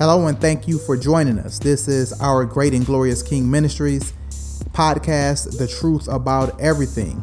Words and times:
Hello, 0.00 0.28
and 0.28 0.40
thank 0.40 0.66
you 0.66 0.78
for 0.78 0.96
joining 0.96 1.38
us. 1.38 1.58
This 1.58 1.86
is 1.86 2.18
our 2.22 2.46
Great 2.46 2.72
and 2.72 2.86
Glorious 2.86 3.22
King 3.22 3.50
Ministries 3.50 4.14
podcast, 4.72 5.58
The 5.58 5.68
Truth 5.68 6.08
About 6.08 6.58
Everything. 6.58 7.22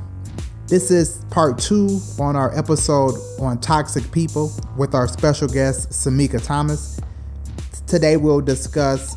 This 0.68 0.92
is 0.92 1.26
part 1.32 1.58
two 1.58 2.00
on 2.20 2.36
our 2.36 2.56
episode 2.56 3.16
on 3.40 3.60
toxic 3.60 4.12
people 4.12 4.52
with 4.78 4.94
our 4.94 5.08
special 5.08 5.48
guest, 5.48 5.90
Samika 5.90 6.40
Thomas. 6.46 7.02
Today, 7.88 8.16
we'll 8.16 8.42
discuss 8.42 9.16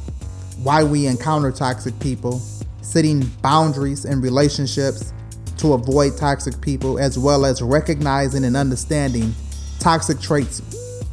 why 0.62 0.82
we 0.82 1.06
encounter 1.06 1.52
toxic 1.52 2.00
people, 2.00 2.38
setting 2.80 3.26
boundaries 3.42 4.06
in 4.06 4.22
relationships 4.22 5.12
to 5.58 5.74
avoid 5.74 6.16
toxic 6.16 6.58
people, 6.62 6.98
as 6.98 7.18
well 7.18 7.44
as 7.44 7.60
recognizing 7.60 8.46
and 8.46 8.56
understanding 8.56 9.34
toxic 9.80 10.18
traits 10.18 10.62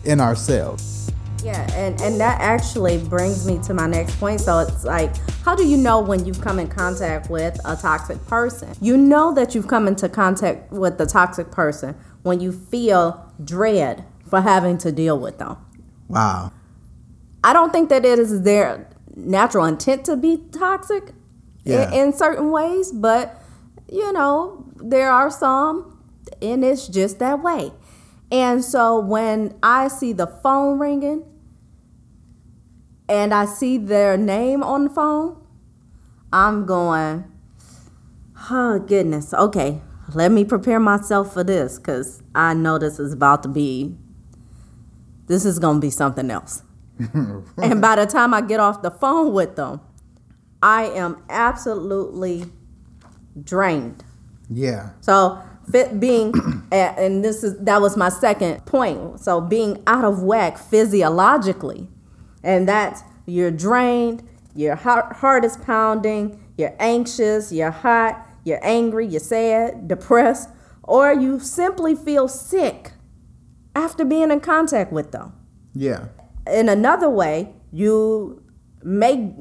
in 0.05 0.21
ourselves. 0.21 1.11
Yeah, 1.47 1.65
and, 1.75 1.99
and 2.01 2.19
that 2.19 2.41
actually 2.41 2.97
brings 2.97 3.47
me 3.47 3.57
to 3.63 3.73
my 3.73 3.87
next 3.87 4.19
point. 4.19 4.41
So 4.41 4.59
it's 4.59 4.83
like, 4.83 5.15
how 5.45 5.55
do 5.55 5.65
you 5.65 5.77
know 5.77 6.01
when 6.01 6.25
you've 6.25 6.41
come 6.41 6.59
in 6.59 6.67
contact 6.67 7.29
with 7.29 7.57
a 7.63 7.77
toxic 7.77 8.23
person? 8.27 8.73
You 8.81 8.97
know 8.97 9.33
that 9.33 9.55
you've 9.55 9.69
come 9.69 9.87
into 9.87 10.09
contact 10.09 10.73
with 10.73 10.97
the 10.97 11.05
toxic 11.05 11.49
person 11.49 11.95
when 12.23 12.41
you 12.41 12.51
feel 12.51 13.31
dread 13.41 14.03
for 14.29 14.41
having 14.41 14.77
to 14.79 14.91
deal 14.91 15.17
with 15.17 15.37
them. 15.37 15.55
Wow. 16.09 16.51
I 17.45 17.53
don't 17.53 17.71
think 17.71 17.87
that 17.89 18.03
it 18.03 18.19
is 18.19 18.41
their 18.41 18.89
natural 19.15 19.63
intent 19.63 20.03
to 20.07 20.17
be 20.17 20.43
toxic 20.51 21.13
Yeah. 21.63 21.87
in, 21.93 22.07
in 22.07 22.13
certain 22.13 22.51
ways, 22.51 22.91
but 22.91 23.41
you 23.89 24.11
know, 24.11 24.65
there 24.75 25.09
are 25.09 25.31
some, 25.31 25.97
and 26.41 26.65
it's 26.65 26.89
just 26.89 27.19
that 27.19 27.41
way. 27.41 27.71
And 28.33 28.65
so 28.65 28.99
when 28.99 29.57
I 29.63 29.87
see 29.87 30.11
the 30.11 30.27
phone 30.27 30.77
ringing 30.77 31.23
and 33.09 33.33
I 33.33 33.45
see 33.45 33.77
their 33.77 34.17
name 34.17 34.63
on 34.63 34.85
the 34.85 34.89
phone, 34.89 35.41
I'm 36.31 36.65
going, 36.65 37.25
oh, 38.49 38.79
goodness. 38.79 39.33
Okay, 39.33 39.81
let 40.13 40.31
me 40.31 40.43
prepare 40.43 40.79
myself 40.79 41.33
for 41.33 41.43
this 41.43 41.77
because 41.77 42.21
I 42.35 42.53
know 42.53 42.77
this 42.77 42.99
is 42.99 43.13
about 43.13 43.43
to 43.43 43.49
be, 43.49 43.95
this 45.27 45.45
is 45.45 45.59
going 45.59 45.77
to 45.77 45.81
be 45.81 45.89
something 45.89 46.29
else. 46.29 46.63
and 47.13 47.81
by 47.81 47.95
the 47.95 48.05
time 48.05 48.33
I 48.33 48.41
get 48.41 48.59
off 48.59 48.81
the 48.81 48.91
phone 48.91 49.33
with 49.33 49.55
them, 49.55 49.81
I 50.61 50.85
am 50.85 51.23
absolutely 51.29 52.45
drained. 53.43 54.03
Yeah. 54.49 54.89
So 55.01 55.41
fit 55.71 55.99
being, 55.99 56.33
and 56.71 57.23
this 57.23 57.43
is 57.43 57.57
that 57.59 57.81
was 57.81 57.95
my 57.95 58.09
second 58.09 58.65
point. 58.65 59.19
So 59.19 59.39
being 59.41 59.83
out 59.85 60.03
of 60.03 60.23
whack 60.23 60.57
physiologically, 60.57 61.87
and 62.43 62.67
that's 62.67 63.03
you're 63.25 63.51
drained, 63.51 64.23
your 64.55 64.75
heart, 64.75 65.17
heart 65.17 65.45
is 65.45 65.57
pounding, 65.57 66.43
you're 66.57 66.75
anxious, 66.79 67.51
you're 67.51 67.71
hot, 67.71 68.25
you're 68.43 68.59
angry, 68.63 69.05
you're 69.05 69.19
sad, 69.19 69.87
depressed, 69.87 70.49
or 70.83 71.13
you 71.13 71.39
simply 71.39 71.93
feel 71.95 72.27
sick 72.27 72.93
after 73.75 74.05
being 74.05 74.31
in 74.31 74.39
contact 74.39 74.91
with 74.91 75.11
them. 75.11 75.33
Yeah. 75.73 76.05
In 76.51 76.69
another 76.69 77.09
way, 77.09 77.53
you 77.71 78.41
may 78.81 79.35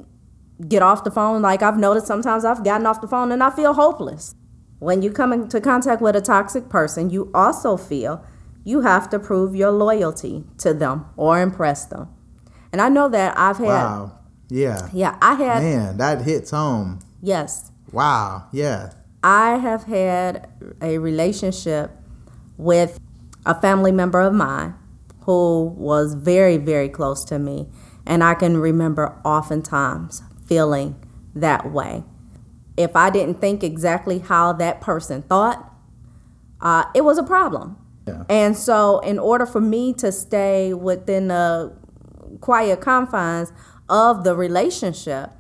get 0.69 0.83
off 0.83 1.05
the 1.05 1.11
phone. 1.11 1.43
Like 1.43 1.63
I've 1.63 1.79
noticed 1.79 2.07
sometimes 2.07 2.45
I've 2.45 2.65
gotten 2.65 2.87
off 2.87 3.01
the 3.01 3.09
phone 3.09 3.33
and 3.33 3.43
I 3.43 3.51
feel 3.51 3.75
hopeless. 3.75 4.35
When 4.79 5.01
you 5.03 5.11
come 5.11 5.33
into 5.33 5.61
contact 5.61 6.03
with 6.03 6.17
a 6.17 6.21
toxic 6.21 6.69
person, 6.69 7.09
you 7.11 7.31
also 7.33 7.77
feel 7.77 8.25
you 8.65 8.81
have 8.81 9.09
to 9.11 9.19
prove 9.19 9.55
your 9.55 9.71
loyalty 9.71 10.45
to 10.59 10.75
them 10.75 11.07
or 11.17 11.41
impress 11.41 11.87
them. 11.87 12.09
And 12.73 12.81
I 12.81 12.89
know 12.89 13.09
that 13.09 13.37
I've 13.39 13.59
had, 13.59 13.67
Wow. 13.67 14.13
Yeah. 14.49 14.89
yeah, 14.93 15.17
I 15.21 15.35
had, 15.35 15.63
Man, 15.63 15.97
that 15.99 16.23
hits 16.23 16.51
home. 16.51 17.01
yes, 17.23 17.71
Wow. 17.93 18.47
Yeah. 18.53 18.91
I 19.23 19.57
have 19.57 19.85
had 19.85 20.49
a 20.81 20.99
relationship 20.99 21.91
with 22.57 22.99
a 23.45 23.61
family 23.61 23.93
member 23.93 24.21
of 24.21 24.33
mine 24.35 24.75
who 25.23 25.75
was 25.77 26.15
very, 26.15 26.57
very 26.59 26.89
close 26.89 27.25
to 27.27 27.39
me. 27.39 27.69
And 28.05 28.23
I 28.23 28.35
can 28.35 28.57
remember 28.59 29.19
oftentimes 29.25 30.23
feeling 30.47 30.95
that 31.35 31.73
way. 31.73 32.05
If 32.77 32.95
I 32.95 33.11
didn't 33.11 33.41
think 33.41 33.65
exactly 33.65 34.19
how 34.21 34.53
that 34.55 34.81
person 34.81 35.23
thought, 35.23 35.73
uh, 36.61 36.85
it 36.95 37.03
was 37.05 37.19
a 37.19 37.23
problem. 37.25 37.77
Yeah. 38.07 38.25
And 38.29 38.57
so, 38.57 39.01
in 39.01 39.19
order 39.19 39.47
for 39.47 39.61
me 39.61 39.93
to 39.95 40.13
stay 40.13 40.73
within 40.73 41.29
the 41.29 41.73
quiet 42.41 42.81
confines 42.81 43.53
of 43.89 44.25
the 44.25 44.35
relationship, 44.35 45.31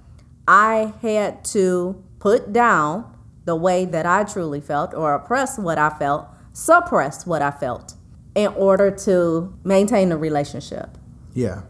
I 0.47 0.95
had 1.03 1.45
to 1.47 2.03
put 2.19 2.53
down 2.53 3.13
the 3.45 3.57
way 3.57 3.85
that 3.85 4.07
I 4.07 4.25
truly 4.25 4.61
felt 4.61 4.95
or 4.95 5.15
oppress 5.15 5.59
what 5.59 5.79
I 5.79 5.91
felt, 5.91 6.27
suppress 6.53 7.27
what 7.27 7.43
I 7.43 7.51
felt 7.51 7.95
in 8.35 8.49
order 8.49 8.91
to 8.91 9.57
maintain 9.65 10.11
the 10.11 10.17
relationship. 10.17 10.99
Yeah. 11.35 11.63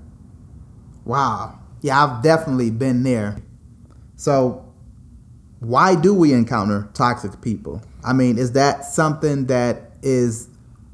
Wow. 1.05 1.61
Yeah, 1.83 2.05
I've 2.05 2.23
definitely 2.23 2.71
been 2.71 3.03
there. 3.03 3.43
So, 4.17 4.63
why 5.61 5.95
do 5.95 6.15
we 6.15 6.33
encounter 6.33 6.89
toxic 6.95 7.41
people? 7.41 7.83
I 8.05 8.13
mean, 8.13 8.39
is 8.39 8.53
that 8.53 8.85
something 8.85 9.47
that 9.47 9.93
is 10.03 10.49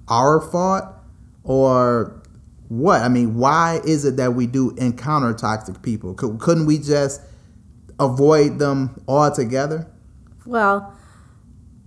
our 0.08 0.40
fault 0.40 0.84
or 1.44 2.21
what? 2.72 3.02
I 3.02 3.08
mean, 3.08 3.34
why 3.34 3.80
is 3.84 4.06
it 4.06 4.16
that 4.16 4.32
we 4.34 4.46
do 4.46 4.70
encounter 4.78 5.34
toxic 5.34 5.82
people? 5.82 6.14
Cou- 6.14 6.38
Couldn't 6.38 6.64
we 6.64 6.78
just 6.78 7.20
avoid 8.00 8.58
them 8.58 8.98
altogether? 9.06 9.86
Well, 10.46 10.96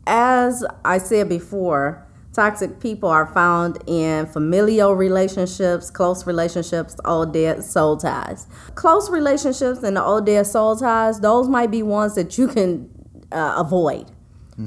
as 0.05 0.63
I 0.83 0.99
said 0.99 1.27
before, 1.27 2.05
toxic 2.33 2.79
people 2.79 3.09
are 3.09 3.25
found 3.25 3.79
in 3.87 4.27
familial 4.27 4.93
relationships, 4.93 5.89
close 5.89 6.27
relationships, 6.27 6.95
old 7.03 7.33
dead 7.33 7.63
soul 7.63 7.97
ties. 7.97 8.45
Close 8.75 9.09
relationships 9.09 9.81
and 9.81 9.97
the 9.97 10.03
old 10.03 10.27
dead 10.27 10.45
soul 10.45 10.75
ties, 10.75 11.19
those 11.19 11.49
might 11.49 11.71
be 11.71 11.81
ones 11.81 12.13
that 12.13 12.37
you 12.37 12.47
can 12.47 12.87
uh, 13.31 13.55
avoid. 13.57 14.11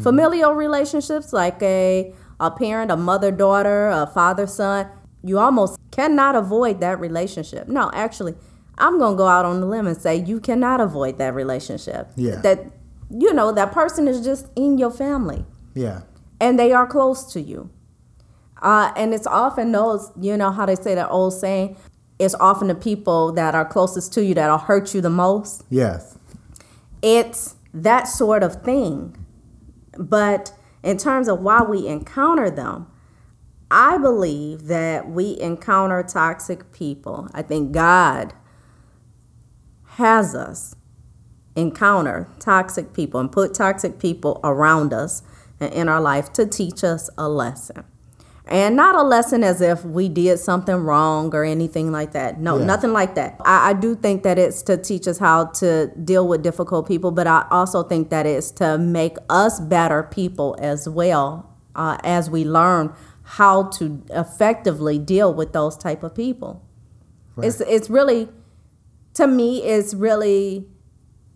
Familial 0.02 0.52
relationships, 0.52 1.32
like 1.32 1.62
a, 1.62 2.12
a 2.40 2.50
parent, 2.50 2.90
a 2.90 2.96
mother 2.96 3.30
daughter, 3.30 3.88
a 3.88 4.06
father 4.06 4.46
son, 4.46 4.86
you 5.22 5.38
almost 5.38 5.77
cannot 5.98 6.36
avoid 6.36 6.78
that 6.80 7.00
relationship. 7.00 7.66
No, 7.66 7.90
actually, 7.92 8.34
I'm 8.78 8.98
going 8.98 9.14
to 9.14 9.18
go 9.18 9.26
out 9.26 9.44
on 9.44 9.60
the 9.60 9.66
limb 9.66 9.88
and 9.88 9.96
say 9.96 10.14
you 10.16 10.38
cannot 10.38 10.80
avoid 10.80 11.18
that 11.18 11.34
relationship. 11.34 12.10
Yeah. 12.14 12.36
That, 12.36 12.66
you 13.10 13.32
know, 13.34 13.50
that 13.52 13.72
person 13.72 14.06
is 14.06 14.24
just 14.24 14.46
in 14.54 14.78
your 14.78 14.92
family 14.92 15.44
Yeah. 15.74 16.02
and 16.40 16.56
they 16.56 16.72
are 16.72 16.86
close 16.86 17.32
to 17.32 17.40
you. 17.40 17.70
Uh, 18.62 18.92
and 18.96 19.12
it's 19.12 19.26
often 19.26 19.72
those, 19.72 20.12
you 20.20 20.36
know, 20.36 20.52
how 20.52 20.66
they 20.66 20.76
say 20.76 20.94
that 20.94 21.10
old 21.10 21.32
saying, 21.34 21.76
it's 22.20 22.34
often 22.34 22.68
the 22.68 22.74
people 22.76 23.32
that 23.32 23.54
are 23.56 23.64
closest 23.64 24.12
to 24.14 24.24
you 24.24 24.34
that'll 24.34 24.58
hurt 24.58 24.94
you 24.94 25.00
the 25.00 25.10
most. 25.10 25.64
Yes. 25.68 26.16
It's 27.02 27.56
that 27.74 28.04
sort 28.08 28.42
of 28.44 28.62
thing. 28.62 29.16
But 29.96 30.52
in 30.84 30.96
terms 30.96 31.28
of 31.28 31.40
why 31.40 31.62
we 31.62 31.86
encounter 31.88 32.50
them, 32.50 32.86
I 33.70 33.98
believe 33.98 34.66
that 34.66 35.08
we 35.10 35.38
encounter 35.40 36.02
toxic 36.02 36.72
people. 36.72 37.28
I 37.34 37.42
think 37.42 37.72
God 37.72 38.32
has 39.96 40.34
us 40.34 40.74
encounter 41.56 42.28
toxic 42.38 42.92
people 42.92 43.20
and 43.20 43.30
put 43.30 43.52
toxic 43.52 43.98
people 43.98 44.40
around 44.44 44.92
us 44.92 45.22
and 45.60 45.72
in 45.74 45.88
our 45.88 46.00
life 46.00 46.32
to 46.34 46.46
teach 46.46 46.84
us 46.84 47.10
a 47.18 47.28
lesson. 47.28 47.84
And 48.46 48.76
not 48.76 48.94
a 48.94 49.02
lesson 49.02 49.44
as 49.44 49.60
if 49.60 49.84
we 49.84 50.08
did 50.08 50.38
something 50.38 50.76
wrong 50.76 51.34
or 51.34 51.44
anything 51.44 51.92
like 51.92 52.12
that. 52.12 52.40
No, 52.40 52.56
Yeah. 52.58 52.64
nothing 52.64 52.92
like 52.94 53.14
that. 53.16 53.38
I, 53.44 53.70
I 53.70 53.72
do 53.74 53.94
think 53.94 54.22
that 54.22 54.38
it's 54.38 54.62
to 54.62 54.78
teach 54.78 55.06
us 55.06 55.18
how 55.18 55.46
to 55.46 55.88
deal 56.02 56.26
with 56.26 56.42
difficult 56.42 56.88
people, 56.88 57.10
but 57.10 57.26
I 57.26 57.46
also 57.50 57.82
think 57.82 58.08
that 58.08 58.24
it's 58.24 58.50
to 58.52 58.78
make 58.78 59.18
us 59.28 59.60
better 59.60 60.02
people 60.02 60.56
as 60.60 60.88
well 60.88 61.50
uh, 61.74 61.98
as 62.04 62.30
we 62.30 62.44
learn 62.44 62.92
how 63.32 63.64
to 63.64 64.02
effectively 64.08 64.98
deal 64.98 65.34
with 65.34 65.52
those 65.52 65.76
type 65.76 66.02
of 66.02 66.14
people. 66.14 66.62
It's 67.40 67.60
it's 67.60 67.90
really, 67.90 68.28
to 69.14 69.26
me, 69.26 69.62
it's 69.62 69.92
really 69.94 70.66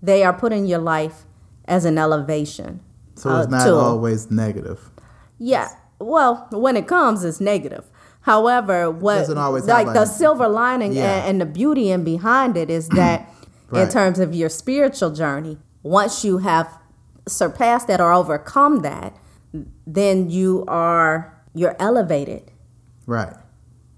they 0.00 0.24
are 0.24 0.32
put 0.32 0.52
in 0.52 0.66
your 0.66 0.78
life 0.80 1.26
as 1.66 1.84
an 1.84 1.98
elevation. 1.98 2.80
So 3.14 3.38
it's 3.38 3.46
uh, 3.46 3.50
not 3.50 3.64
tool. 3.66 3.78
always 3.78 4.30
negative. 4.30 4.90
Yeah. 5.38 5.68
Well, 6.00 6.48
when 6.50 6.76
it 6.76 6.88
comes, 6.88 7.24
it's 7.24 7.40
negative. 7.40 7.84
However, 8.22 8.90
what 8.90 9.16
Doesn't 9.18 9.38
always 9.38 9.66
like 9.66 9.86
the 9.86 10.06
silver 10.06 10.48
lining 10.48 10.94
Yeah. 10.94 11.18
and, 11.18 11.28
and 11.28 11.40
the 11.42 11.46
beauty 11.46 11.90
in 11.90 12.04
behind 12.04 12.56
it 12.56 12.70
is 12.70 12.88
that 12.88 13.28
in 13.72 13.88
terms 13.90 14.18
of 14.18 14.34
your 14.34 14.48
spiritual 14.48 15.10
journey, 15.10 15.58
once 15.82 16.24
you 16.24 16.38
have 16.38 16.68
surpassed 17.28 17.86
that 17.88 18.00
or 18.00 18.12
overcome 18.12 18.80
that, 18.80 19.14
then 19.86 20.30
you 20.30 20.64
are 20.66 21.41
you're 21.54 21.76
elevated. 21.78 22.50
Right. 23.06 23.34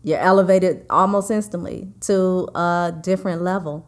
You're 0.03 0.19
elevated 0.19 0.85
almost 0.91 1.31
instantly 1.31 1.89
to 2.03 2.49
a 2.55 2.95
different 3.01 3.43
level. 3.43 3.87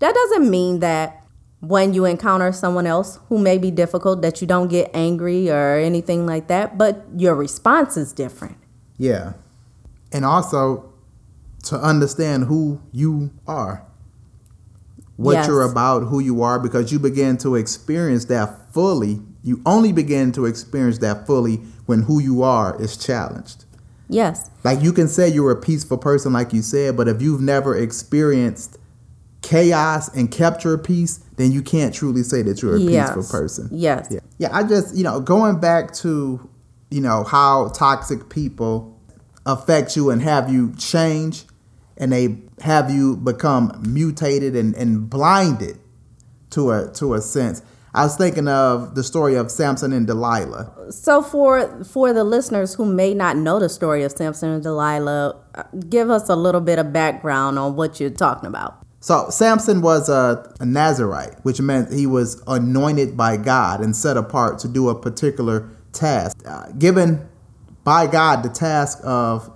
That 0.00 0.14
doesn't 0.14 0.50
mean 0.50 0.80
that 0.80 1.24
when 1.60 1.94
you 1.94 2.04
encounter 2.04 2.52
someone 2.52 2.86
else 2.86 3.18
who 3.28 3.38
may 3.38 3.56
be 3.58 3.70
difficult 3.70 4.20
that 4.22 4.40
you 4.40 4.46
don't 4.46 4.68
get 4.68 4.90
angry 4.92 5.50
or 5.50 5.76
anything 5.78 6.26
like 6.26 6.48
that, 6.48 6.76
but 6.76 7.06
your 7.16 7.34
response 7.34 7.96
is 7.96 8.12
different. 8.12 8.56
Yeah. 8.98 9.34
And 10.12 10.24
also 10.24 10.92
to 11.64 11.76
understand 11.76 12.44
who 12.44 12.80
you 12.92 13.30
are. 13.46 13.82
What 15.16 15.34
Yes. 15.34 15.46
you're 15.46 15.62
about, 15.62 16.04
who 16.04 16.18
you 16.18 16.42
are 16.42 16.58
because 16.58 16.92
you 16.92 16.98
begin 16.98 17.36
to 17.38 17.54
experience 17.54 18.26
that 18.26 18.72
fully. 18.72 19.22
You 19.42 19.60
only 19.64 19.92
begin 19.92 20.32
to 20.32 20.44
experience 20.46 20.98
that 20.98 21.26
fully 21.26 21.62
when 21.86 22.02
who 22.02 22.20
you 22.20 22.42
are 22.42 22.80
is 22.80 22.96
challenged. 22.96 23.64
Yes. 24.08 24.50
Like 24.62 24.82
you 24.82 24.92
can 24.92 25.08
say 25.08 25.28
you're 25.28 25.50
a 25.50 25.60
peaceful 25.60 25.98
person, 25.98 26.32
like 26.32 26.52
you 26.52 26.62
said, 26.62 26.96
but 26.96 27.08
if 27.08 27.22
you've 27.22 27.40
never 27.40 27.76
experienced 27.76 28.78
chaos 29.42 30.14
and 30.14 30.30
kept 30.30 30.64
your 30.64 30.78
peace, 30.78 31.18
then 31.36 31.52
you 31.52 31.62
can't 31.62 31.94
truly 31.94 32.22
say 32.22 32.42
that 32.42 32.62
you're 32.62 32.76
a 32.76 32.80
yes. 32.80 33.14
peaceful 33.14 33.38
person. 33.38 33.68
Yes. 33.70 34.08
Yeah. 34.10 34.20
Yeah, 34.38 34.48
I 34.52 34.62
just, 34.62 34.94
you 34.94 35.04
know, 35.04 35.20
going 35.20 35.60
back 35.60 35.92
to, 35.94 36.48
you 36.90 37.00
know, 37.00 37.24
how 37.24 37.68
toxic 37.68 38.28
people 38.28 38.98
affect 39.46 39.96
you 39.96 40.10
and 40.10 40.22
have 40.22 40.50
you 40.50 40.72
change 40.76 41.44
and 41.96 42.12
they 42.12 42.38
have 42.60 42.90
you 42.90 43.16
become 43.16 43.80
mutated 43.86 44.56
and, 44.56 44.74
and 44.74 45.08
blinded 45.08 45.78
to 46.50 46.70
a 46.70 46.90
to 46.92 47.14
a 47.14 47.20
sense. 47.20 47.62
I 47.94 48.02
was 48.02 48.16
thinking 48.16 48.48
of 48.48 48.96
the 48.96 49.04
story 49.04 49.36
of 49.36 49.50
Samson 49.50 49.92
and 49.92 50.06
Delilah. 50.06 50.72
So 50.90 51.22
for 51.22 51.84
for 51.84 52.12
the 52.12 52.24
listeners 52.24 52.74
who 52.74 52.84
may 52.84 53.14
not 53.14 53.36
know 53.36 53.58
the 53.60 53.68
story 53.68 54.02
of 54.02 54.12
Samson 54.12 54.50
and 54.50 54.62
Delilah, 54.62 55.36
uh, 55.54 55.62
give 55.88 56.10
us 56.10 56.28
a 56.28 56.34
little 56.36 56.60
bit 56.60 56.78
of 56.78 56.92
background 56.92 57.58
on 57.58 57.76
what 57.76 58.00
you're 58.00 58.10
talking 58.10 58.48
about. 58.48 58.78
So 59.00 59.28
Samson 59.30 59.80
was 59.82 60.08
a, 60.08 60.52
a 60.60 60.66
Nazarite, 60.66 61.36
which 61.44 61.60
meant 61.60 61.92
he 61.92 62.06
was 62.06 62.42
anointed 62.46 63.16
by 63.16 63.36
God 63.36 63.80
and 63.80 63.94
set 63.94 64.16
apart 64.16 64.58
to 64.60 64.68
do 64.68 64.88
a 64.88 64.94
particular 64.98 65.68
task. 65.92 66.38
Uh, 66.46 66.72
given 66.78 67.28
by 67.84 68.06
God 68.06 68.42
the 68.42 68.48
task 68.48 68.98
of 69.04 69.50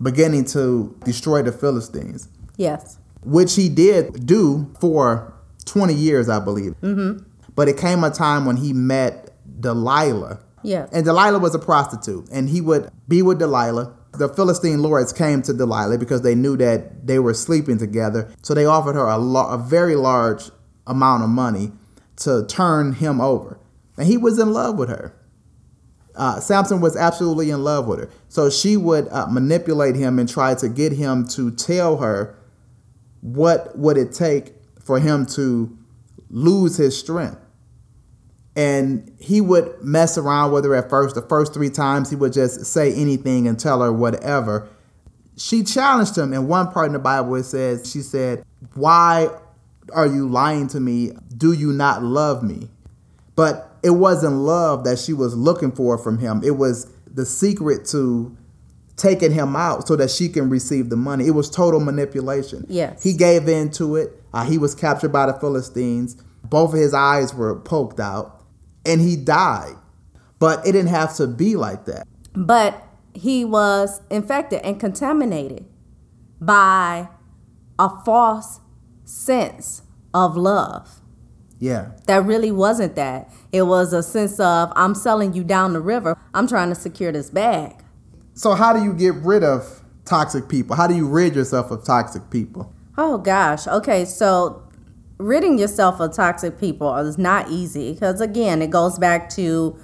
beginning 0.00 0.44
to 0.46 0.96
destroy 1.04 1.42
the 1.42 1.52
Philistines, 1.52 2.28
Yes. 2.56 2.98
which 3.24 3.54
he 3.56 3.68
did 3.68 4.24
do 4.26 4.72
for 4.80 5.34
20 5.66 5.92
years, 5.94 6.28
I 6.28 6.38
believe. 6.40 6.74
Mm-hmm. 6.80 7.24
But 7.54 7.68
it 7.68 7.76
came 7.76 8.02
a 8.04 8.10
time 8.10 8.46
when 8.46 8.56
he 8.56 8.72
met 8.72 9.30
Delilah. 9.60 10.40
Yes. 10.62 10.88
And 10.92 11.04
Delilah 11.04 11.38
was 11.38 11.54
a 11.54 11.58
prostitute, 11.58 12.28
and 12.30 12.48
he 12.48 12.60
would 12.60 12.90
be 13.08 13.22
with 13.22 13.38
Delilah. 13.38 13.94
The 14.12 14.28
Philistine 14.28 14.82
lords 14.82 15.12
came 15.12 15.42
to 15.42 15.52
Delilah 15.52 15.98
because 15.98 16.22
they 16.22 16.34
knew 16.34 16.56
that 16.58 17.06
they 17.06 17.18
were 17.18 17.34
sleeping 17.34 17.78
together. 17.78 18.30
So 18.42 18.54
they 18.54 18.64
offered 18.64 18.94
her 18.94 19.06
a, 19.06 19.18
lo- 19.18 19.48
a 19.48 19.58
very 19.58 19.96
large 19.96 20.50
amount 20.86 21.24
of 21.24 21.30
money 21.30 21.72
to 22.16 22.46
turn 22.46 22.92
him 22.92 23.20
over. 23.20 23.58
And 23.96 24.06
he 24.06 24.16
was 24.16 24.38
in 24.38 24.52
love 24.52 24.78
with 24.78 24.88
her. 24.88 25.14
Uh, 26.14 26.40
Samson 26.40 26.80
was 26.80 26.96
absolutely 26.96 27.50
in 27.50 27.64
love 27.64 27.86
with 27.86 28.00
her. 28.00 28.10
So 28.28 28.50
she 28.50 28.76
would 28.76 29.08
uh, 29.08 29.26
manipulate 29.28 29.94
him 29.94 30.18
and 30.18 30.28
try 30.28 30.54
to 30.56 30.68
get 30.68 30.92
him 30.92 31.26
to 31.28 31.50
tell 31.50 31.96
her 31.98 32.36
what 33.22 33.78
would 33.78 33.96
it 33.96 34.12
take 34.12 34.52
for 34.84 35.00
him 35.00 35.24
to 35.26 35.76
lose 36.32 36.76
his 36.76 36.98
strength 36.98 37.38
and 38.54 39.14
he 39.18 39.40
would 39.40 39.82
mess 39.82 40.18
around 40.18 40.52
with 40.52 40.64
her 40.64 40.74
at 40.74 40.90
first. 40.90 41.14
The 41.14 41.22
first 41.22 41.54
three 41.54 41.70
times, 41.70 42.10
he 42.10 42.16
would 42.16 42.32
just 42.32 42.66
say 42.66 42.92
anything 42.92 43.48
and 43.48 43.58
tell 43.58 43.80
her 43.80 43.92
whatever. 43.92 44.68
She 45.36 45.62
challenged 45.62 46.16
him. 46.16 46.32
In 46.32 46.48
one 46.48 46.70
part 46.70 46.86
in 46.86 46.92
the 46.92 46.98
Bible, 46.98 47.34
it 47.36 47.44
says, 47.44 47.90
She 47.90 48.00
said, 48.00 48.44
Why 48.74 49.28
are 49.94 50.06
you 50.06 50.28
lying 50.28 50.68
to 50.68 50.80
me? 50.80 51.12
Do 51.36 51.52
you 51.52 51.72
not 51.72 52.02
love 52.02 52.42
me? 52.42 52.68
But 53.34 53.74
it 53.82 53.90
wasn't 53.90 54.34
love 54.34 54.84
that 54.84 54.98
she 54.98 55.14
was 55.14 55.34
looking 55.34 55.72
for 55.72 55.96
from 55.96 56.18
him. 56.18 56.42
It 56.44 56.56
was 56.56 56.90
the 57.06 57.24
secret 57.24 57.86
to 57.86 58.36
taking 58.96 59.32
him 59.32 59.56
out 59.56 59.88
so 59.88 59.96
that 59.96 60.10
she 60.10 60.28
can 60.28 60.50
receive 60.50 60.90
the 60.90 60.96
money. 60.96 61.26
It 61.26 61.30
was 61.30 61.48
total 61.48 61.80
manipulation. 61.80 62.66
Yes. 62.68 63.02
He 63.02 63.14
gave 63.14 63.48
in 63.48 63.70
to 63.72 63.96
it. 63.96 64.21
Uh, 64.32 64.44
he 64.44 64.58
was 64.58 64.74
captured 64.74 65.10
by 65.10 65.26
the 65.26 65.34
Philistines. 65.34 66.16
Both 66.44 66.72
of 66.72 66.80
his 66.80 66.94
eyes 66.94 67.34
were 67.34 67.58
poked 67.58 68.00
out 68.00 68.44
and 68.84 69.00
he 69.00 69.16
died. 69.16 69.76
But 70.38 70.66
it 70.66 70.72
didn't 70.72 70.88
have 70.88 71.14
to 71.16 71.26
be 71.26 71.56
like 71.56 71.84
that. 71.84 72.06
But 72.34 72.82
he 73.14 73.44
was 73.44 74.00
infected 74.10 74.60
and 74.64 74.80
contaminated 74.80 75.66
by 76.40 77.08
a 77.78 77.90
false 78.04 78.60
sense 79.04 79.82
of 80.12 80.36
love. 80.36 81.00
Yeah. 81.58 81.92
That 82.06 82.24
really 82.24 82.50
wasn't 82.50 82.96
that. 82.96 83.30
It 83.52 83.62
was 83.62 83.92
a 83.92 84.02
sense 84.02 84.40
of, 84.40 84.72
I'm 84.74 84.96
selling 84.96 85.32
you 85.32 85.44
down 85.44 85.74
the 85.74 85.80
river. 85.80 86.18
I'm 86.34 86.48
trying 86.48 86.70
to 86.70 86.74
secure 86.74 87.12
this 87.12 87.30
bag. 87.30 87.84
So, 88.34 88.54
how 88.54 88.72
do 88.72 88.82
you 88.82 88.92
get 88.92 89.14
rid 89.16 89.44
of 89.44 89.82
toxic 90.04 90.48
people? 90.48 90.74
How 90.74 90.86
do 90.86 90.96
you 90.96 91.06
rid 91.06 91.36
yourself 91.36 91.70
of 91.70 91.84
toxic 91.84 92.30
people? 92.30 92.74
Oh 92.96 93.18
gosh. 93.18 93.66
Okay, 93.66 94.04
so 94.04 94.62
ridding 95.18 95.58
yourself 95.58 96.00
of 96.00 96.14
toxic 96.14 96.58
people 96.58 96.94
is 96.96 97.16
not 97.16 97.50
easy 97.50 97.94
because 97.94 98.20
again, 98.20 98.60
it 98.60 98.70
goes 98.70 98.98
back 98.98 99.30
to 99.30 99.78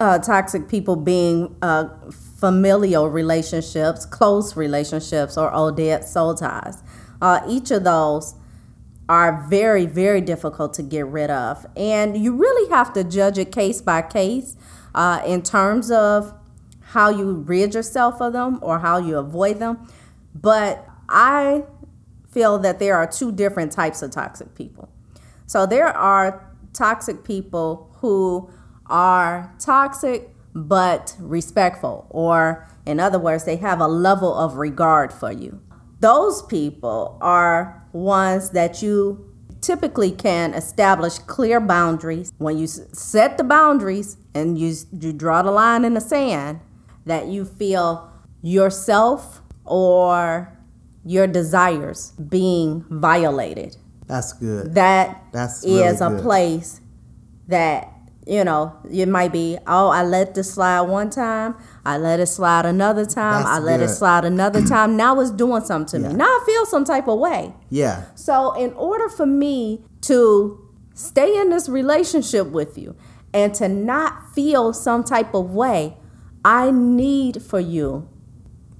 uh, 0.00 0.18
toxic 0.18 0.68
people 0.68 0.96
being 0.96 1.56
uh, 1.62 1.88
familial 2.10 3.08
relationships, 3.08 4.04
close 4.04 4.56
relationships, 4.56 5.38
or 5.38 5.52
old 5.54 5.76
dead 5.76 6.04
soul 6.04 6.34
ties. 6.34 6.82
Uh, 7.20 7.40
each 7.48 7.70
of 7.70 7.84
those 7.84 8.34
are 9.08 9.46
very, 9.48 9.86
very 9.86 10.20
difficult 10.20 10.74
to 10.74 10.82
get 10.82 11.06
rid 11.06 11.30
of, 11.30 11.66
and 11.76 12.16
you 12.16 12.34
really 12.34 12.68
have 12.70 12.92
to 12.92 13.04
judge 13.04 13.38
it 13.38 13.52
case 13.52 13.80
by 13.80 14.02
case 14.02 14.56
uh, 14.94 15.22
in 15.24 15.42
terms 15.42 15.90
of 15.90 16.34
how 16.80 17.08
you 17.08 17.32
rid 17.32 17.74
yourself 17.74 18.20
of 18.20 18.32
them 18.32 18.58
or 18.60 18.80
how 18.80 18.98
you 18.98 19.16
avoid 19.16 19.58
them. 19.60 19.86
But 20.34 20.86
I 21.08 21.64
feel 22.32 22.58
that 22.58 22.78
there 22.78 22.96
are 22.96 23.06
two 23.06 23.30
different 23.30 23.70
types 23.70 24.02
of 24.02 24.10
toxic 24.10 24.54
people. 24.54 24.88
So 25.46 25.66
there 25.66 25.88
are 25.88 26.50
toxic 26.72 27.24
people 27.24 27.94
who 28.00 28.50
are 28.86 29.54
toxic 29.58 30.30
but 30.54 31.16
respectful, 31.18 32.06
or 32.10 32.68
in 32.84 33.00
other 33.00 33.18
words, 33.18 33.44
they 33.44 33.56
have 33.56 33.80
a 33.80 33.88
level 33.88 34.34
of 34.34 34.56
regard 34.56 35.12
for 35.12 35.32
you. 35.32 35.62
Those 36.00 36.42
people 36.42 37.16
are 37.20 37.86
ones 37.92 38.50
that 38.50 38.82
you 38.82 39.32
typically 39.60 40.10
can 40.10 40.52
establish 40.52 41.18
clear 41.18 41.60
boundaries. 41.60 42.32
When 42.38 42.58
you 42.58 42.66
set 42.66 43.38
the 43.38 43.44
boundaries 43.44 44.16
and 44.34 44.58
you, 44.58 44.74
you 44.92 45.12
draw 45.12 45.42
the 45.42 45.52
line 45.52 45.84
in 45.84 45.94
the 45.94 46.00
sand, 46.00 46.60
that 47.06 47.28
you 47.28 47.44
feel 47.44 48.10
yourself 48.42 49.40
or 49.64 50.58
your 51.04 51.26
desires 51.26 52.12
being 52.28 52.84
violated. 52.90 53.76
That's 54.06 54.32
good. 54.32 54.74
That 54.74 55.22
That's 55.32 55.64
is 55.64 55.70
really 55.70 55.96
a 55.96 56.10
good. 56.16 56.22
place 56.22 56.80
that 57.48 57.88
you 58.26 58.44
know 58.44 58.76
it 58.90 59.08
might 59.08 59.32
be. 59.32 59.58
Oh, 59.66 59.88
I 59.88 60.04
let 60.04 60.34
this 60.34 60.52
slide 60.54 60.82
one 60.82 61.10
time. 61.10 61.56
I 61.84 61.96
let 61.98 62.20
it 62.20 62.26
slide 62.26 62.66
another 62.66 63.04
time. 63.04 63.42
That's 63.42 63.48
I 63.56 63.58
let 63.58 63.80
it 63.80 63.88
slide 63.88 64.24
another 64.24 64.62
time. 64.66 64.96
Now 64.96 65.18
it's 65.20 65.30
doing 65.30 65.64
something 65.64 66.00
to 66.02 66.06
Yeah. 66.06 66.12
me. 66.12 66.18
Now 66.18 66.26
I 66.26 66.42
feel 66.46 66.66
some 66.66 66.84
type 66.84 67.08
of 67.08 67.18
way. 67.18 67.52
Yeah. 67.70 68.04
So, 68.14 68.52
in 68.52 68.72
order 68.74 69.08
for 69.08 69.26
me 69.26 69.84
to 70.02 70.58
stay 70.94 71.40
in 71.40 71.50
this 71.50 71.68
relationship 71.68 72.48
with 72.48 72.76
you 72.78 72.94
and 73.34 73.54
to 73.54 73.68
not 73.68 74.32
feel 74.34 74.72
some 74.72 75.02
type 75.02 75.34
of 75.34 75.50
way, 75.52 75.96
I 76.44 76.70
need 76.70 77.42
for 77.42 77.60
you 77.60 78.08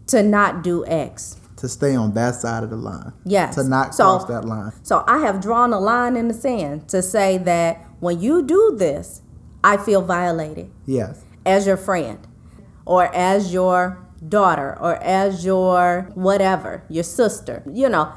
to 0.08 0.22
not 0.22 0.62
do 0.62 0.84
X. 0.86 1.36
To 1.62 1.68
stay 1.68 1.94
on 1.94 2.12
that 2.14 2.34
side 2.34 2.64
of 2.64 2.70
the 2.70 2.76
line. 2.76 3.12
Yes. 3.24 3.54
To 3.54 3.62
not 3.62 3.94
So- 3.94 4.02
cross 4.18 4.24
that 4.24 4.44
line. 4.44 4.72
So, 4.82 5.04
I 5.06 5.18
have 5.18 5.40
drawn 5.40 5.72
a 5.72 5.78
line 5.78 6.16
in 6.16 6.26
the 6.26 6.34
sand 6.34 6.88
to 6.88 7.00
say 7.02 7.38
that 7.38 7.78
when 8.00 8.20
you 8.20 8.42
do 8.42 8.74
this, 8.76 9.22
I 9.62 9.76
feel 9.76 10.02
violated 10.02 10.70
Yes. 10.86 11.20
as 11.46 11.68
your 11.68 11.76
friend 11.76 12.18
or 12.84 13.04
as 13.14 13.52
your 13.54 13.98
daughter 14.28 14.76
or 14.80 14.94
as 14.96 15.44
your 15.44 16.08
whatever, 16.16 16.82
your 16.88 17.04
sister. 17.04 17.62
You 17.72 17.88
know, 17.88 18.08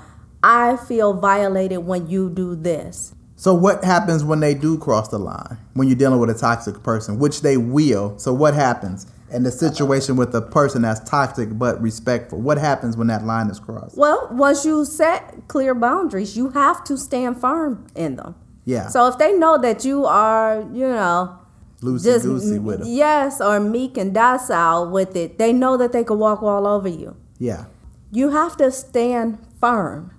I 0.41 0.75
feel 0.77 1.13
violated 1.13 1.85
when 1.85 2.07
you 2.07 2.31
do 2.31 2.55
this. 2.55 3.13
So 3.35 3.53
what 3.53 3.83
happens 3.83 4.23
when 4.23 4.39
they 4.39 4.55
do 4.55 4.75
cross 4.79 5.09
the 5.09 5.19
line? 5.19 5.57
When 5.75 5.87
you're 5.87 5.97
dealing 5.97 6.19
with 6.19 6.31
a 6.31 6.33
toxic 6.33 6.81
person, 6.81 7.19
which 7.19 7.41
they 7.41 7.57
will. 7.57 8.15
So 8.17 8.33
what 8.33 8.55
happens 8.55 9.05
in 9.35 9.43
the 9.43 9.51
situation 9.51 10.15
with 10.15 10.33
a 10.33 10.41
person 10.41 10.81
that's 10.81 11.07
toxic 11.07 11.49
but 11.57 11.81
respectful? 11.81 12.41
What 12.41 12.57
happens 12.57 12.97
when 12.97 13.07
that 13.07 13.25
line 13.25 13.49
is 13.49 13.59
crossed? 13.59 13.97
Well, 13.97 14.29
once 14.31 14.65
you 14.65 14.85
set 14.85 15.47
clear 15.47 15.75
boundaries, 15.75 16.35
you 16.35 16.49
have 16.49 16.83
to 16.85 16.97
stand 16.97 17.39
firm 17.39 17.85
in 17.95 18.15
them. 18.15 18.35
Yeah. 18.63 18.87
So 18.87 19.07
if 19.07 19.17
they 19.17 19.33
know 19.33 19.57
that 19.59 19.85
you 19.85 20.05
are, 20.05 20.61
you 20.73 20.87
know, 20.87 21.37
Loosey 21.81 22.21
goosey 22.21 22.59
with 22.59 22.79
them. 22.79 22.87
yes, 22.89 23.39
or 23.39 23.59
meek 23.59 23.97
and 23.97 24.13
docile 24.13 24.89
with 24.89 25.15
it, 25.15 25.37
they 25.37 25.53
know 25.53 25.77
that 25.77 25.91
they 25.91 26.03
could 26.03 26.17
walk 26.17 26.41
all 26.41 26.65
over 26.65 26.87
you. 26.87 27.15
Yeah. 27.37 27.65
You 28.11 28.29
have 28.29 28.57
to 28.57 28.71
stand 28.71 29.37
firm. 29.59 30.11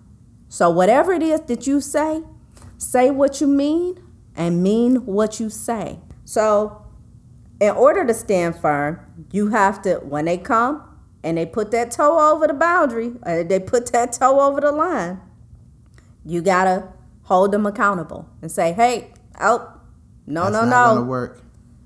So, 0.49 0.71
whatever 0.71 1.13
it 1.13 1.23
is 1.23 1.41
that 1.43 1.67
you 1.67 1.81
say, 1.81 2.23
say 2.79 3.11
what 3.11 3.41
you 3.41 3.49
mean 3.49 4.01
and 4.37 4.63
mean 4.63 5.07
what 5.07 5.41
you 5.41 5.51
say. 5.51 5.99
So, 6.25 6.86
in 7.61 7.71
order 7.71 8.07
to 8.07 8.15
stand 8.15 8.57
firm, 8.57 9.01
you 9.33 9.49
have 9.49 9.83
to, 9.83 9.97
when 9.97 10.27
they 10.27 10.39
come 10.39 10.83
and 11.23 11.39
they 11.39 11.47
put 11.47 11.71
that 11.71 11.91
toe 11.91 12.33
over 12.33 12.47
the 12.47 12.55
boundary, 12.55 13.13
or 13.25 13.43
they 13.45 13.59
put 13.59 13.93
that 13.93 14.13
toe 14.13 14.41
over 14.41 14.61
the 14.61 14.73
line, 14.73 15.21
you 16.25 16.43
gotta 16.43 16.89
hold 17.23 17.53
them 17.53 17.67
accountable 17.67 18.29
and 18.43 18.51
say, 18.51 18.73
hey, 18.73 19.13
oh, 19.41 19.73
no, 20.27 20.43
That's 20.43 20.53
no, 20.53 20.65
not 20.65 20.89
no. 20.89 20.95
gonna 20.97 21.07
work. 21.07 21.43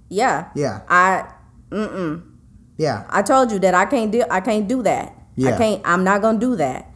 Yeah. 0.09 0.49
Yeah. 0.55 0.83
I, 0.89 1.31
mm-mm. 1.71 2.23
Yeah. 2.77 3.07
I 3.09 3.23
told 3.23 3.53
you 3.53 3.59
that 3.61 3.75
I 3.75 3.85
can't 3.87 4.11
do, 4.11 4.25
I 4.31 4.41
can't 4.41 4.67
do 4.67 4.83
that. 4.83 5.15
Yeah. 5.37 5.55
I 5.55 5.59
can't, 5.59 5.83
I'm 5.85 6.05
not 6.05 6.21
gonna 6.23 6.39
do 6.39 6.57
that. 6.57 6.87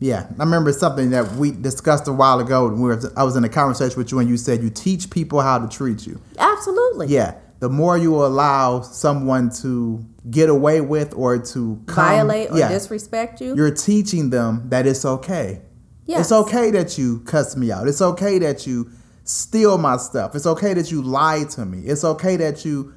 Yeah, 0.00 0.26
I 0.38 0.42
remember 0.42 0.72
something 0.72 1.10
that 1.10 1.32
we 1.36 1.52
discussed 1.52 2.08
a 2.08 2.12
while 2.12 2.40
ago. 2.40 2.68
When 2.68 2.80
we 2.80 2.88
were, 2.88 3.00
I 3.16 3.22
was 3.24 3.36
in 3.36 3.44
a 3.44 3.48
conversation 3.48 3.96
with 3.96 4.12
you, 4.12 4.18
and 4.18 4.28
you 4.28 4.36
said 4.36 4.62
you 4.62 4.68
teach 4.68 5.08
people 5.08 5.40
how 5.40 5.58
to 5.58 5.68
treat 5.68 6.06
you. 6.06 6.20
Absolutely. 6.36 7.06
Yeah, 7.06 7.36
the 7.64 7.70
more 7.70 7.96
you 7.96 8.14
allow 8.16 8.82
someone 8.82 9.48
to 9.48 10.04
get 10.28 10.50
away 10.50 10.82
with 10.82 11.14
or 11.14 11.38
to 11.38 11.82
come, 11.86 12.04
Violate 12.04 12.50
or 12.50 12.58
yeah, 12.58 12.68
disrespect 12.68 13.40
you. 13.40 13.56
you're 13.56 13.74
teaching 13.74 14.28
them 14.28 14.68
that 14.68 14.86
it's 14.86 15.06
okay. 15.06 15.62
Yes. 16.04 16.20
It's 16.20 16.32
okay 16.32 16.70
that 16.72 16.98
you 16.98 17.20
cuss 17.20 17.56
me 17.56 17.72
out. 17.72 17.88
It's 17.88 18.02
okay 18.02 18.38
that 18.40 18.66
you 18.66 18.90
steal 19.22 19.78
my 19.78 19.96
stuff. 19.96 20.34
It's 20.34 20.44
okay 20.44 20.74
that 20.74 20.92
you 20.92 21.00
lie 21.00 21.44
to 21.52 21.64
me. 21.64 21.86
It's 21.86 22.04
okay 22.04 22.36
that 22.36 22.66
you 22.66 22.92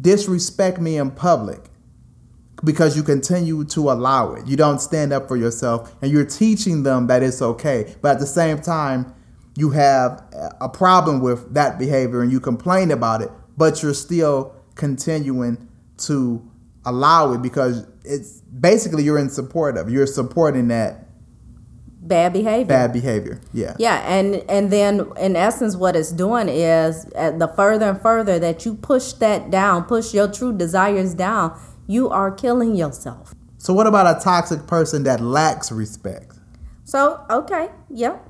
disrespect 0.00 0.78
me 0.78 0.96
in 0.96 1.10
public 1.10 1.58
because 2.62 2.96
you 2.96 3.02
continue 3.02 3.64
to 3.64 3.90
allow 3.90 4.34
it. 4.34 4.46
You 4.46 4.56
don't 4.56 4.80
stand 4.80 5.12
up 5.12 5.26
for 5.26 5.36
yourself 5.36 5.92
and 6.02 6.12
you're 6.12 6.24
teaching 6.24 6.84
them 6.84 7.08
that 7.08 7.24
it's 7.24 7.42
okay. 7.42 7.96
But 8.00 8.12
at 8.12 8.20
the 8.20 8.26
same 8.26 8.60
time, 8.60 9.12
you 9.56 9.70
have 9.70 10.22
a 10.60 10.68
problem 10.68 11.20
with 11.20 11.52
that 11.54 11.80
behavior 11.80 12.22
and 12.22 12.30
you 12.30 12.38
complain 12.38 12.92
about 12.92 13.22
it, 13.22 13.32
but 13.58 13.82
you're 13.82 13.92
still 13.94 14.54
continuing 14.76 15.68
to 15.98 16.48
allow 16.86 17.32
it 17.32 17.42
because 17.42 17.86
it's 18.04 18.40
basically 18.40 19.02
you're 19.02 19.18
in 19.18 19.28
support 19.28 19.76
of. 19.76 19.90
You're 19.90 20.06
supporting 20.06 20.68
that 20.68 21.04
Bad 22.00 22.32
behavior. 22.32 22.64
bad 22.64 22.92
behavior. 22.92 23.40
Yeah. 23.52 23.74
Yeah, 23.78 23.96
and 24.08 24.36
and 24.48 24.70
then 24.70 25.12
in 25.20 25.36
essence, 25.36 25.76
what 25.76 25.94
it's 25.94 26.10
doing 26.12 26.48
is 26.48 27.04
uh, 27.14 27.32
the 27.32 27.48
further 27.48 27.90
and 27.90 28.00
further 28.00 28.38
that 28.38 28.64
you 28.64 28.76
push 28.76 29.12
that 29.14 29.50
down, 29.50 29.84
push 29.84 30.14
your 30.14 30.28
true 30.32 30.56
desires 30.56 31.12
down, 31.12 31.58
you 31.86 32.08
are 32.08 32.30
killing 32.30 32.74
yourself. 32.76 33.34
So 33.58 33.74
what 33.74 33.86
about 33.86 34.06
a 34.16 34.24
toxic 34.24 34.66
person 34.66 35.02
that 35.02 35.20
lacks 35.20 35.70
respect? 35.70 36.36
So 36.84 37.20
okay, 37.28 37.68
yep, 37.90 38.26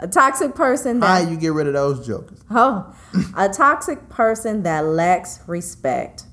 a 0.00 0.06
toxic 0.08 0.54
person 0.54 1.00
How 1.02 1.18
you 1.18 1.36
get 1.36 1.52
rid 1.52 1.66
of 1.66 1.72
those 1.72 2.06
jokers? 2.06 2.40
oh, 2.50 2.94
a 3.36 3.48
toxic 3.48 4.08
person 4.08 4.62
that 4.62 4.84
lacks 4.84 5.40
respect. 5.46 6.24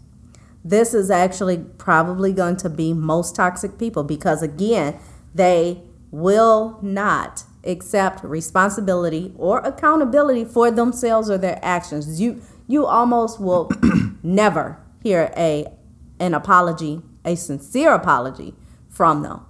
This 0.64 0.94
is 0.94 1.12
actually 1.12 1.60
probably 1.78 2.34
going 2.34 2.58
to 2.58 2.70
be 2.70 2.94
most 2.94 3.36
toxic 3.36 3.78
people 3.78 4.04
because 4.04 4.42
again, 4.42 4.98
they 5.34 5.82
will 6.12 6.80
not 6.82 7.44
accept 7.64 8.24
responsibility 8.24 9.34
or 9.38 9.60
accountability 9.60 10.46
for 10.46 10.72
themselves 10.72 11.30
or 11.30 11.38
their 11.38 11.60
actions. 11.62 12.20
You 12.22 12.42
you 12.68 12.86
almost 12.86 13.40
will 13.40 13.70
never 14.24 14.80
hear 15.04 15.32
a 15.38 15.68
an 16.20 16.34
apology, 16.34 17.02
a 17.24 17.36
sincere 17.36 17.94
apology 17.94 18.56
from 18.90 19.22
them. 19.22 19.42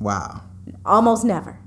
Wow. 0.00 0.42
Almost 0.84 1.24
never. 1.24 1.60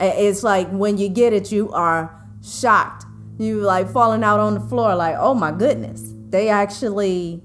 It's 0.00 0.42
like 0.42 0.68
when 0.70 0.96
you 0.98 1.08
get 1.08 1.32
it, 1.32 1.52
you 1.52 1.70
are 1.72 2.16
shocked. 2.42 3.04
You 3.38 3.60
like 3.60 3.90
falling 3.90 4.24
out 4.24 4.40
on 4.40 4.54
the 4.54 4.60
floor, 4.60 4.94
like, 4.94 5.16
oh 5.18 5.34
my 5.34 5.52
goodness. 5.52 6.12
They 6.30 6.48
actually 6.48 7.42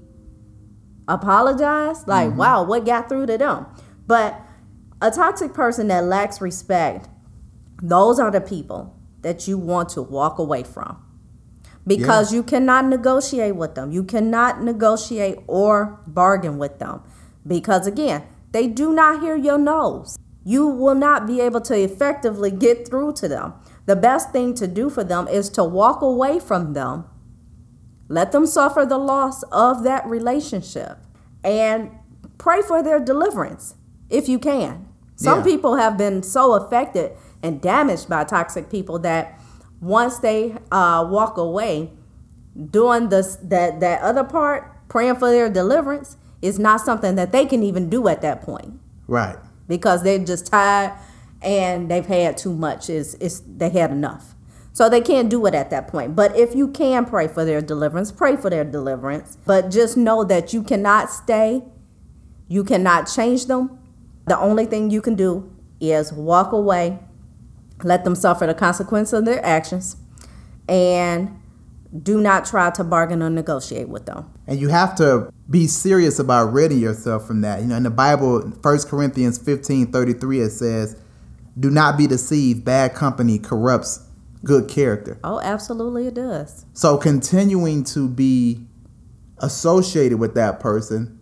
apologize. 1.08 2.06
Like, 2.06 2.28
mm-hmm. 2.30 2.38
wow, 2.38 2.64
what 2.64 2.84
got 2.84 3.08
through 3.08 3.26
to 3.26 3.38
them? 3.38 3.66
But 4.06 4.40
a 5.00 5.10
toxic 5.10 5.52
person 5.54 5.88
that 5.88 6.04
lacks 6.04 6.40
respect, 6.40 7.08
those 7.82 8.18
are 8.18 8.30
the 8.30 8.40
people 8.40 8.96
that 9.22 9.46
you 9.48 9.58
want 9.58 9.88
to 9.90 10.02
walk 10.02 10.38
away 10.38 10.62
from. 10.62 11.02
Because 11.86 12.32
you 12.32 12.42
cannot 12.42 12.86
negotiate 12.86 13.54
with 13.54 13.74
them. 13.74 13.92
You 13.92 14.02
cannot 14.02 14.62
negotiate 14.62 15.38
or 15.46 16.00
bargain 16.06 16.58
with 16.58 16.78
them. 16.78 17.02
Because 17.46 17.86
again, 17.86 18.24
they 18.50 18.66
do 18.66 18.92
not 18.92 19.20
hear 19.20 19.36
your 19.36 19.58
no's. 19.58 20.18
You 20.46 20.68
will 20.68 20.94
not 20.94 21.26
be 21.26 21.40
able 21.40 21.60
to 21.62 21.74
effectively 21.76 22.52
get 22.52 22.86
through 22.86 23.14
to 23.14 23.26
them. 23.26 23.54
The 23.86 23.96
best 23.96 24.30
thing 24.30 24.54
to 24.54 24.68
do 24.68 24.88
for 24.88 25.02
them 25.02 25.26
is 25.26 25.48
to 25.50 25.64
walk 25.64 26.02
away 26.02 26.38
from 26.38 26.72
them 26.72 27.06
let 28.08 28.32
them 28.32 28.46
suffer 28.46 28.84
the 28.86 28.98
loss 28.98 29.42
of 29.44 29.82
that 29.82 30.06
relationship 30.06 30.98
and 31.42 31.90
pray 32.38 32.62
for 32.62 32.82
their 32.82 33.00
deliverance 33.00 33.74
if 34.08 34.28
you 34.28 34.38
can. 34.38 34.86
Some 35.16 35.38
Yeah. 35.38 35.44
people 35.44 35.76
have 35.76 35.96
been 35.96 36.22
so 36.22 36.52
affected 36.54 37.12
and 37.42 37.60
damaged 37.60 38.08
by 38.08 38.24
toxic 38.24 38.70
people 38.70 38.98
that 39.00 39.38
once 39.80 40.18
they 40.18 40.56
uh, 40.70 41.06
walk 41.10 41.36
away, 41.36 41.90
doing 42.70 43.08
this 43.08 43.36
that 43.42 43.80
that 43.80 44.00
other 44.02 44.24
part, 44.24 44.70
praying 44.88 45.16
for 45.16 45.30
their 45.30 45.50
deliverance, 45.50 46.16
is 46.40 46.58
not 46.58 46.80
something 46.80 47.16
that 47.16 47.32
they 47.32 47.44
can 47.44 47.62
even 47.62 47.90
do 47.90 48.06
at 48.08 48.20
that 48.22 48.42
point 48.42 48.74
Right. 49.08 49.36
Because 49.68 50.02
they're 50.02 50.18
just 50.18 50.46
tired 50.46 50.92
and 51.42 51.90
they've 51.90 52.06
had 52.06 52.36
too 52.36 52.54
much. 52.54 52.90
Is 52.90 53.14
is 53.16 53.42
they 53.46 53.70
had 53.70 53.90
enough. 53.90 54.34
So 54.72 54.90
they 54.90 55.00
can't 55.00 55.30
do 55.30 55.46
it 55.46 55.54
at 55.54 55.70
that 55.70 55.88
point. 55.88 56.14
But 56.14 56.36
if 56.36 56.54
you 56.54 56.68
can 56.68 57.06
pray 57.06 57.28
for 57.28 57.46
their 57.46 57.62
deliverance, 57.62 58.12
pray 58.12 58.36
for 58.36 58.50
their 58.50 58.64
deliverance. 58.64 59.38
But 59.46 59.70
just 59.70 59.96
know 59.96 60.22
that 60.24 60.52
you 60.52 60.62
cannot 60.62 61.10
stay. 61.10 61.64
You 62.46 62.62
cannot 62.62 63.04
change 63.04 63.46
them. 63.46 63.78
The 64.26 64.38
only 64.38 64.66
thing 64.66 64.90
you 64.90 65.00
can 65.00 65.14
do 65.14 65.50
is 65.80 66.12
walk 66.12 66.52
away, 66.52 66.98
let 67.84 68.04
them 68.04 68.14
suffer 68.14 68.46
the 68.46 68.54
consequence 68.54 69.12
of 69.12 69.24
their 69.24 69.44
actions, 69.44 69.96
and 70.68 71.40
do 72.02 72.20
not 72.20 72.44
try 72.44 72.70
to 72.70 72.84
bargain 72.84 73.22
or 73.22 73.30
negotiate 73.30 73.88
with 73.88 74.06
them. 74.06 74.30
And 74.46 74.58
you 74.60 74.68
have 74.68 74.94
to 74.96 75.32
be 75.48 75.66
serious 75.66 76.18
about 76.18 76.52
ridding 76.52 76.78
yourself 76.80 77.26
from 77.26 77.40
that. 77.42 77.60
You 77.60 77.66
know, 77.66 77.76
in 77.76 77.82
the 77.84 77.90
Bible, 77.90 78.40
1 78.40 78.78
Corinthians 78.88 79.38
15 79.38 79.92
33, 79.92 80.40
it 80.40 80.50
says, 80.50 80.96
Do 81.58 81.70
not 81.70 81.96
be 81.96 82.06
deceived. 82.06 82.64
Bad 82.64 82.94
company 82.94 83.38
corrupts 83.38 84.00
good 84.44 84.68
character. 84.68 85.18
Oh, 85.24 85.40
absolutely, 85.40 86.06
it 86.06 86.14
does. 86.14 86.66
So 86.72 86.96
continuing 86.98 87.84
to 87.84 88.08
be 88.08 88.66
associated 89.38 90.18
with 90.18 90.34
that 90.34 90.60
person 90.60 91.18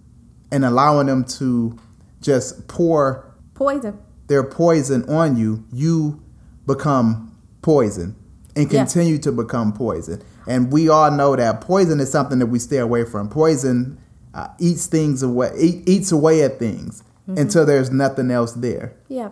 and 0.53 0.65
allowing 0.65 1.07
them 1.07 1.25
to 1.25 1.77
just 2.21 2.69
pour 2.69 3.35
Poison. 3.55 3.99
their 4.29 4.43
poison 4.45 5.05
on 5.09 5.37
you, 5.37 5.65
you 5.73 6.23
become 6.67 7.37
poison 7.63 8.15
and 8.57 8.71
Yeah. 8.71 8.81
continue 8.85 9.19
to 9.19 9.33
become 9.33 9.73
poison. 9.73 10.23
And 10.47 10.73
we 10.73 10.89
all 10.89 11.11
know 11.11 11.37
that 11.37 11.61
poison 11.61 12.01
is 12.01 12.11
something 12.11 12.39
that 12.39 12.47
we 12.47 12.59
stay 12.59 12.79
away 12.79 13.05
from. 13.05 13.29
Poison 13.29 13.99
uh, 14.35 14.49
eats 14.59 14.87
things 14.87 15.23
away, 15.23 15.53
eat, 15.59 15.89
eats 15.89 16.13
away 16.13 16.43
at 16.43 16.59
things 16.59 17.03
until 17.27 17.65
there's 17.65 17.91
nothing 17.91 18.31
else 18.31 18.53
there. 18.53 18.95
Yeah. 19.09 19.31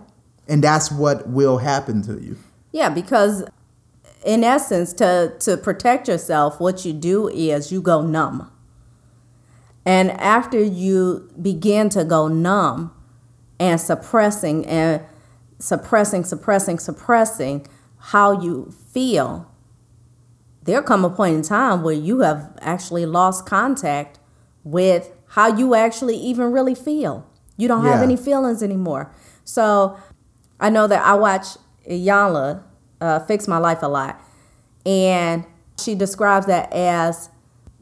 And 0.48 0.64
that's 0.64 0.90
what 0.90 1.28
will 1.28 1.58
happen 1.58 2.02
to 2.02 2.20
you. 2.20 2.36
Yeah, 2.72 2.88
because 2.88 3.44
in 4.24 4.44
essence, 4.44 4.92
to 4.94 5.34
to 5.40 5.56
protect 5.56 6.08
yourself, 6.08 6.60
what 6.60 6.84
you 6.84 6.92
do 6.92 7.28
is 7.28 7.70
you 7.70 7.82
go 7.82 8.02
numb. 8.02 8.50
And 9.84 10.12
after 10.12 10.62
you 10.62 11.28
begin 11.40 11.88
to 11.90 12.04
go 12.04 12.28
numb 12.28 12.92
and 13.58 13.80
suppressing 13.80 14.64
and 14.66 15.02
suppressing, 15.58 16.24
suppressing, 16.24 16.78
suppressing 16.78 17.66
how 17.98 18.40
you 18.40 18.72
feel, 18.92 19.51
there 20.64 20.82
come 20.82 21.04
a 21.04 21.10
point 21.10 21.36
in 21.36 21.42
time 21.42 21.82
where 21.82 21.94
you 21.94 22.20
have 22.20 22.56
actually 22.60 23.06
lost 23.06 23.46
contact 23.46 24.18
with 24.64 25.10
how 25.28 25.56
you 25.56 25.74
actually 25.74 26.16
even 26.16 26.52
really 26.52 26.74
feel. 26.74 27.26
You 27.56 27.68
don't 27.68 27.84
have 27.84 28.02
any 28.02 28.16
feelings 28.16 28.62
anymore. 28.62 29.12
So 29.44 29.96
I 30.60 30.70
know 30.70 30.86
that 30.86 31.04
I 31.04 31.14
watch 31.14 31.46
Iyanla 31.88 32.62
uh, 33.00 33.20
Fix 33.20 33.48
My 33.48 33.58
Life 33.58 33.82
a 33.82 33.88
lot, 33.88 34.20
and 34.86 35.44
she 35.78 35.94
describes 35.94 36.46
that 36.46 36.72
as 36.72 37.30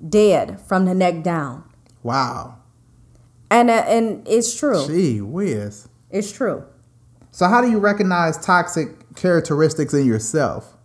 dead 0.09 0.61
from 0.61 0.87
the 0.87 0.95
neck 0.95 1.23
down. 1.23 1.65
Wow. 2.03 2.59
And, 3.51 3.69
uh, 3.69 3.85
and 3.87 4.27
it's 4.27 4.55
true. 4.55 4.87
Gee 4.87 5.21
whiz. 5.21 5.89
It's 6.11 6.33
true. 6.33 6.65
So, 7.31 7.47
how 7.47 7.61
do 7.61 7.71
you 7.71 7.79
recognize 7.79 8.39
toxic 8.39 9.15
characteristics 9.15 9.95
in 9.95 10.07
yourself? 10.07 10.77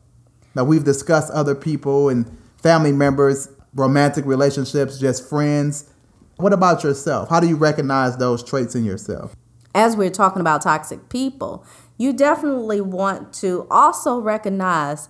Now, 0.56 0.64
we've 0.64 0.84
discussed 0.84 1.32
other 1.32 1.54
people 1.56 2.10
and 2.10 2.26
family 2.58 2.92
members, 2.92 3.50
romantic 3.74 4.26
relationships, 4.26 4.98
just 4.98 5.28
friends. 5.30 5.92
What 6.38 6.54
about 6.54 6.84
yourself? 6.84 7.30
How 7.30 7.40
do 7.40 7.48
you 7.48 7.56
recognize 7.56 8.18
those 8.18 8.44
traits 8.44 8.76
in 8.76 8.86
yourself? 8.86 9.36
as 9.76 9.98
we're 9.98 10.10
talking 10.10 10.40
about 10.40 10.62
toxic 10.62 11.10
people, 11.10 11.66
you 11.98 12.14
definitely 12.14 12.80
want 12.80 13.34
to 13.34 13.68
also 13.70 14.18
recognize 14.18 15.10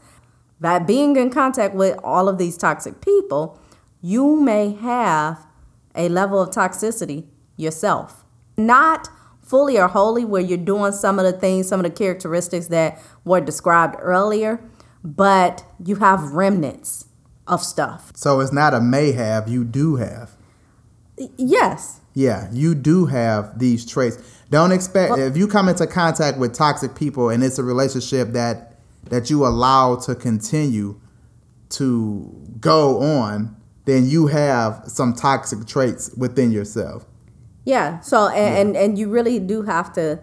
that 0.59 0.87
being 0.87 1.15
in 1.15 1.29
contact 1.29 1.75
with 1.75 1.97
all 2.03 2.27
of 2.27 2.39
these 2.39 2.57
toxic 2.57 2.99
people, 2.99 3.59
you 4.01 4.41
may 4.41 4.73
have 4.73 5.45
a 5.93 6.09
level 6.09 6.41
of 6.41 6.49
toxicity 6.49 7.25
yourself. 7.57 8.25
Not 8.57 9.07
fully 9.43 9.77
or 9.77 9.87
wholly 9.87 10.25
where 10.25 10.41
you're 10.41 10.57
doing 10.57 10.91
some 10.91 11.19
of 11.19 11.25
the 11.25 11.33
things, 11.33 11.67
some 11.67 11.79
of 11.79 11.83
the 11.83 11.95
characteristics 11.95 12.67
that 12.67 12.99
were 13.23 13.41
described 13.41 13.95
earlier, 13.99 14.59
but 15.05 15.63
you 15.83 15.97
have 15.97 16.33
remnants 16.33 17.05
of 17.47 17.62
stuff. 17.62 18.12
So 18.15 18.39
it's 18.39 18.51
not 18.51 18.74
a 18.74 18.81
may 18.81 19.12
have, 19.12 19.47
you 19.47 19.63
do 19.63 19.97
have. 19.97 20.31
Yes. 21.38 22.01
Yeah, 22.15 22.50
you 22.51 22.74
do 22.74 23.05
have 23.05 23.59
these 23.59 23.85
traits. 23.85 24.17
Don't 24.50 24.71
expect 24.71 25.12
well, 25.12 25.19
if 25.19 25.38
you 25.38 25.47
come 25.47 25.69
into 25.69 25.85
contact 25.85 26.39
with 26.39 26.53
toxic 26.53 26.95
people 26.95 27.29
and 27.29 27.43
it's 27.43 27.59
a 27.59 27.63
relationship 27.63 28.29
that 28.29 28.79
that 29.09 29.29
you 29.29 29.45
allow 29.45 29.95
to 29.95 30.15
continue 30.15 31.00
to 31.69 32.57
go 32.59 33.00
on, 33.01 33.55
then 33.85 34.07
you 34.07 34.27
have 34.27 34.81
some 34.88 35.13
toxic 35.13 35.67
traits 35.67 36.09
within 36.17 36.51
yourself. 36.51 37.05
Yeah. 37.65 38.00
So 38.00 38.27
and 38.29 38.35
yeah. 38.35 38.62
and, 38.62 38.77
and 38.77 38.97
you 38.97 39.09
really 39.09 39.39
do 39.39 39.62
have 39.63 39.93
to 39.93 40.19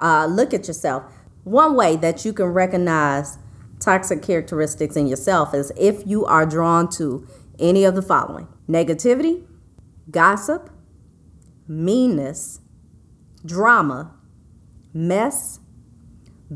uh, 0.00 0.26
look 0.26 0.54
at 0.54 0.66
yourself. 0.66 1.04
One 1.42 1.74
way 1.74 1.96
that 1.96 2.24
you 2.24 2.32
can 2.32 2.46
recognize 2.46 3.38
toxic 3.84 4.22
characteristics 4.22 4.96
in 4.96 5.06
yourself 5.06 5.54
is 5.54 5.72
if 5.76 6.06
you 6.06 6.24
are 6.24 6.46
drawn 6.46 6.88
to 6.88 7.26
any 7.58 7.84
of 7.84 7.94
the 7.94 8.02
following: 8.02 8.48
negativity, 8.68 9.44
gossip, 10.10 10.70
meanness, 11.68 12.60
drama, 13.44 14.14
mess, 14.92 15.60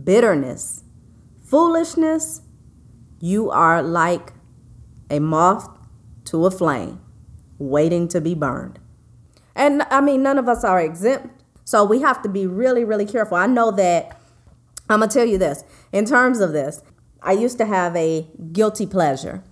bitterness, 0.04 0.85
foolishness. 1.44 2.42
You 3.20 3.50
are 3.50 3.82
like 3.82 4.32
a 5.11 5.18
moth 5.18 5.68
to 6.26 6.47
a 6.47 6.50
flame, 6.50 7.00
waiting 7.58 8.06
to 8.08 8.20
be 8.20 8.35
burned. 8.35 8.78
And 9.56 9.82
I 9.90 10.00
mean, 10.00 10.23
none 10.23 10.38
of 10.38 10.49
us 10.49 10.62
are 10.62 10.80
exempt. 10.80 11.42
So 11.64 11.85
we 11.85 12.00
have 12.00 12.23
to 12.23 12.28
be 12.28 12.47
really, 12.47 12.85
really 12.85 13.04
careful. 13.04 13.37
I 13.37 13.47
know 13.47 13.73
that 13.73 14.16
I'm 14.88 15.00
going 15.00 15.11
to 15.11 15.14
tell 15.18 15.26
you 15.26 15.37
this 15.37 15.64
in 15.92 16.04
terms 16.04 16.38
of 16.38 16.52
this, 16.52 16.80
I 17.22 17.32
used 17.32 17.58
to 17.58 17.66
have 17.66 17.94
a 17.96 18.26
guilty 18.52 18.87
pleasure 18.87 19.42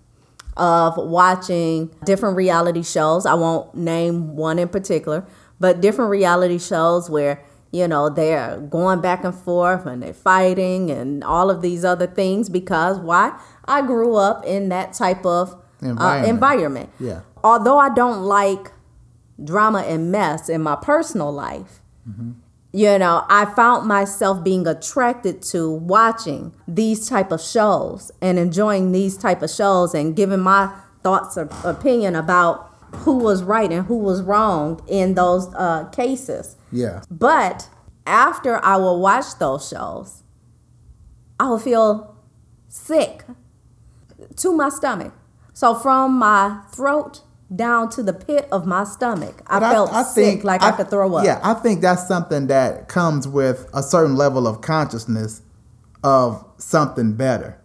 of 0.57 0.97
watching 0.97 1.91
different 2.05 2.37
reality 2.37 2.83
shows. 2.83 3.27
I 3.27 3.35
won't 3.35 3.75
name 3.75 4.37
one 4.37 4.59
in 4.59 4.69
particular, 4.69 5.27
but 5.61 5.81
different 5.81 6.11
reality 6.11 6.59
shows 6.59 7.11
where, 7.11 7.45
you 7.73 7.87
know, 7.87 8.09
they're 8.09 8.59
going 8.61 9.01
back 9.01 9.25
and 9.25 9.35
forth 9.35 9.85
and 9.87 10.03
they're 10.03 10.15
fighting 10.15 10.91
and 10.91 11.23
all 11.23 11.51
of 11.51 11.61
these 11.61 11.85
other 11.85 12.07
things 12.07 12.49
because 12.49 12.99
why? 12.99 13.39
I 13.67 13.83
grew 13.83 14.15
up 14.15 14.45
in 14.47 14.69
that 14.71 14.93
type 14.95 15.27
of 15.27 15.61
environment. 15.83 16.27
Uh, 16.27 16.29
environment. 16.29 16.91
Yeah. 17.01 17.21
Although 17.45 17.79
I 17.79 17.93
don't 17.95 18.23
like 18.23 18.73
drama 19.43 19.81
and 19.81 20.11
mess 20.11 20.49
in 20.49 20.63
my 20.63 20.77
personal 20.77 21.33
life. 21.33 21.81
Mm-hmm. 22.09 22.33
You 22.77 22.99
know, 22.99 23.25
I 23.31 23.47
found 23.47 23.89
myself 23.89 24.45
being 24.45 24.67
attracted 24.67 25.41
to 25.45 25.71
watching 25.71 26.53
these 26.69 27.09
type 27.09 27.33
of 27.33 27.41
shows 27.41 28.13
and 28.21 28.39
enjoying 28.39 28.93
these 28.93 29.17
type 29.17 29.41
of 29.41 29.49
shows 29.49 29.95
and 29.95 30.15
giving 30.15 30.41
my 30.41 30.75
thoughts 31.03 31.39
or 31.39 31.49
opinion 31.65 32.15
about 32.15 32.71
who 32.97 33.17
was 33.17 33.43
right 33.43 33.73
and 33.73 33.87
who 33.87 33.97
was 33.97 34.21
wrong 34.21 34.83
in 34.89 35.15
those 35.15 35.47
uh, 35.55 35.85
cases. 35.85 36.57
Yeah. 36.71 37.01
But 37.11 37.71
after 38.07 38.63
I 38.63 38.77
will 38.77 39.01
watch 39.01 39.39
those 39.39 39.67
shows, 39.67 40.23
I 41.41 41.49
will 41.49 41.59
feel 41.59 42.15
sick 42.69 43.25
to 44.37 44.53
my 44.53 44.69
stomach. 44.69 45.15
So 45.55 45.75
from 45.75 46.19
my 46.19 46.61
throat 46.73 47.23
down 47.55 47.89
to 47.91 48.03
the 48.03 48.13
pit 48.13 48.49
of 48.51 48.67
my 48.67 48.85
stomach. 48.85 49.43
I 49.47 49.61
but 49.61 49.73
felt 49.73 49.93
I, 49.93 50.01
I 50.01 50.03
sick, 50.03 50.25
think, 50.25 50.45
like 50.45 50.63
I, 50.63 50.71
I, 50.71 50.73
could 50.73 50.91
throw 50.91 51.15
up. 51.15 51.25
Yeah, 51.25 51.41
I 51.43 51.55
think 51.55 51.81
that's 51.81 52.09
something 52.09 52.49
that 52.49 52.89
comes 52.89 53.29
with 53.29 53.69
a 53.73 53.83
certain 53.83 54.17
level 54.17 54.47
of 54.47 54.61
consciousness 54.61 55.43
of 56.03 56.45
something 56.59 57.15
better. 57.15 57.61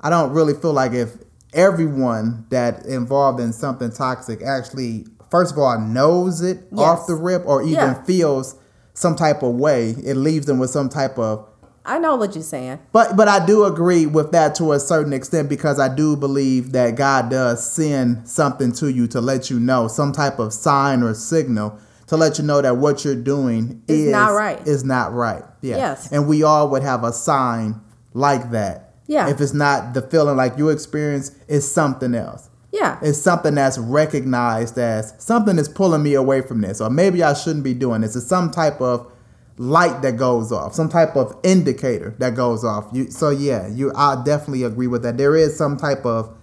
I 0.00 0.10
don't 0.10 0.32
really 0.32 0.54
feel 0.54 0.72
like 0.72 0.92
if 0.92 1.16
everyone 1.52 2.46
that 2.50 2.84
involved 2.84 3.40
in 3.40 3.52
something 3.52 3.90
toxic 3.90 4.42
actually, 4.42 5.06
first 5.30 5.52
of 5.52 5.58
all, 5.58 5.78
knows 5.80 6.42
it 6.42 6.58
yes. 6.70 6.80
off 6.80 7.06
the 7.06 7.14
rip 7.14 7.44
or 7.46 7.62
even 7.62 7.74
yeah. 7.74 8.02
feels 8.04 8.56
some 8.92 9.16
type 9.16 9.42
of 9.42 9.54
way, 9.54 9.90
it 9.90 10.14
leaves 10.14 10.46
them 10.46 10.58
with 10.58 10.70
some 10.70 10.88
type 10.88 11.18
of 11.18 11.48
I 11.86 11.98
know 11.98 12.16
what 12.16 12.34
you're 12.34 12.42
saying. 12.42 12.80
But 12.92 13.16
but 13.16 13.28
I 13.28 13.44
do 13.44 13.64
agree 13.64 14.06
with 14.06 14.32
that 14.32 14.54
to 14.56 14.72
a 14.72 14.80
certain 14.80 15.12
extent 15.12 15.48
because 15.48 15.78
I 15.78 15.94
do 15.94 16.16
believe 16.16 16.72
that 16.72 16.96
God 16.96 17.30
does 17.30 17.70
send 17.70 18.28
something 18.28 18.72
to 18.72 18.90
you 18.90 19.06
to 19.08 19.20
let 19.20 19.50
you 19.50 19.60
know 19.60 19.88
some 19.88 20.12
type 20.12 20.38
of 20.38 20.52
sign 20.52 21.02
or 21.02 21.14
signal 21.14 21.78
to 22.08 22.16
let 22.16 22.38
you 22.38 22.44
know 22.44 22.62
that 22.62 22.76
what 22.76 23.04
you're 23.04 23.14
doing 23.14 23.82
it's 23.88 23.98
is 23.98 24.12
not 24.12 24.32
right. 24.32 24.66
Is 24.66 24.84
not 24.84 25.12
right. 25.12 25.42
Yeah. 25.60 25.76
Yes. 25.76 26.12
And 26.12 26.28
we 26.28 26.42
all 26.42 26.68
would 26.70 26.82
have 26.82 27.04
a 27.04 27.12
sign 27.12 27.80
like 28.14 28.50
that. 28.50 28.94
Yeah. 29.06 29.28
If 29.28 29.40
it's 29.40 29.54
not 29.54 29.94
the 29.94 30.02
feeling 30.02 30.36
like 30.36 30.58
you 30.58 30.68
experience, 30.68 31.32
it's 31.48 31.66
something 31.66 32.14
else. 32.14 32.48
Yeah. 32.72 32.98
It's 33.02 33.18
something 33.18 33.54
that's 33.54 33.78
recognized 33.78 34.78
as 34.78 35.14
something 35.18 35.58
is 35.58 35.68
pulling 35.68 36.02
me 36.02 36.14
away 36.14 36.42
from 36.42 36.60
this, 36.60 36.80
or 36.80 36.90
maybe 36.90 37.22
I 37.22 37.32
shouldn't 37.34 37.64
be 37.64 37.74
doing 37.74 38.02
this. 38.02 38.16
It's 38.16 38.26
some 38.26 38.50
type 38.50 38.80
of 38.80 39.10
light 39.58 40.02
that 40.02 40.16
goes 40.16 40.52
off, 40.52 40.74
some 40.74 40.88
type 40.88 41.16
of 41.16 41.38
indicator 41.42 42.14
that 42.18 42.34
goes 42.34 42.64
off. 42.64 42.88
You, 42.92 43.10
so 43.10 43.30
yeah, 43.30 43.68
you 43.68 43.92
I 43.94 44.22
definitely 44.24 44.64
agree 44.64 44.86
with 44.86 45.02
that. 45.02 45.16
There 45.16 45.34
is 45.36 45.56
some 45.56 45.76
type 45.76 46.04
of 46.04 46.36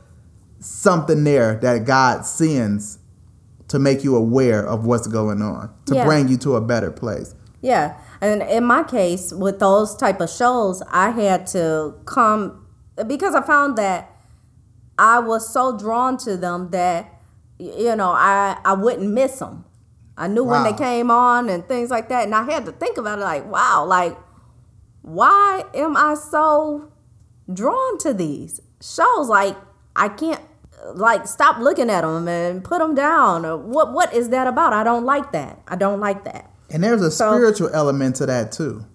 something 0.60 1.24
there 1.24 1.56
that 1.56 1.86
God 1.86 2.26
sends 2.26 3.00
to 3.68 3.80
make 3.80 4.04
you 4.04 4.16
aware 4.16 4.66
of 4.66 4.86
what's 4.86 5.08
going 5.08 5.42
on, 5.42 5.74
to 5.86 5.96
yeah. 5.96 6.06
bring 6.06 6.28
you 6.28 6.38
to 6.38 6.56
a 6.56 6.62
better 6.62 6.92
place. 6.92 7.36
Yeah. 7.62 7.98
And 8.22 8.42
in 8.44 8.66
my 8.66 8.84
case, 8.84 9.34
with 9.34 9.60
those 9.60 9.96
type 9.96 10.22
of 10.22 10.30
shows, 10.30 10.84
I 10.90 11.12
had 11.12 11.48
to 11.48 11.96
come 12.06 12.68
because 13.08 13.34
I 13.36 13.42
found 13.42 13.78
that 13.78 14.12
I 14.98 15.20
was 15.20 15.52
so 15.52 15.78
drawn 15.78 16.18
to 16.20 16.38
them 16.38 16.70
that 16.72 17.10
you 17.58 17.96
know 17.96 18.12
I 18.12 18.58
I 18.64 18.74
wouldn't 18.74 19.12
miss 19.12 19.40
them. 19.40 19.66
I 20.18 20.28
knew 20.28 20.44
wow. 20.44 20.64
when 20.64 20.72
they 20.72 20.78
came 20.78 21.10
on 21.10 21.50
and 21.50 21.68
things 21.68 21.90
like 21.90 22.10
that. 22.10 22.26
And 22.26 22.36
I 22.36 22.44
had 22.44 22.66
to 22.66 22.72
think 22.72 22.98
about 22.98 23.20
it 23.20 23.24
like, 23.24 23.46
wow, 23.46 23.86
like, 23.86 24.18
why 25.02 25.64
am 25.74 25.98
I 25.98 26.16
so 26.16 26.92
drawn 27.52 27.98
to 28.00 28.14
these 28.14 28.62
shows? 28.80 29.28
Like, 29.28 29.58
I 29.96 30.10
can't 30.10 30.42
like 30.96 31.28
stop 31.28 31.60
looking 31.60 31.90
at 31.90 32.02
them 32.02 32.28
and 32.28 32.64
put 32.64 32.80
them 32.80 32.94
down 32.94 33.46
or 33.46 33.58
what 33.58 33.94
what 33.94 34.14
is 34.14 34.30
that 34.30 34.48
about 34.48 34.74
i 34.74 34.84
don't 34.84 35.06
like 35.06 35.32
that 35.32 35.58
i 35.68 35.76
don't 35.76 36.00
like 36.00 36.26
that 36.26 36.52
and 36.70 36.84
there's 36.84 37.02
a 37.02 37.12
so, 37.12 37.32
spiritual 37.32 37.70
element 37.74 38.16
to 38.16 38.26
that 38.26 38.52
too 38.52 38.86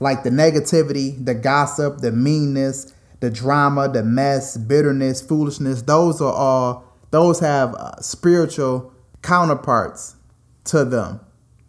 like 0.00 0.22
the 0.22 0.30
negativity 0.30 1.24
the 1.24 1.34
gossip 1.34 1.98
the 1.98 2.10
meanness 2.10 2.92
the 3.20 3.30
drama 3.30 3.88
the 3.88 4.02
mess 4.02 4.56
bitterness 4.56 5.22
foolishness 5.22 5.82
those 5.82 6.20
are 6.20 6.32
all 6.32 6.84
those 7.10 7.40
have 7.40 7.74
uh, 7.74 7.96
spiritual 8.00 8.92
counterparts 9.22 10.16
to 10.68 10.84
them. 10.84 11.20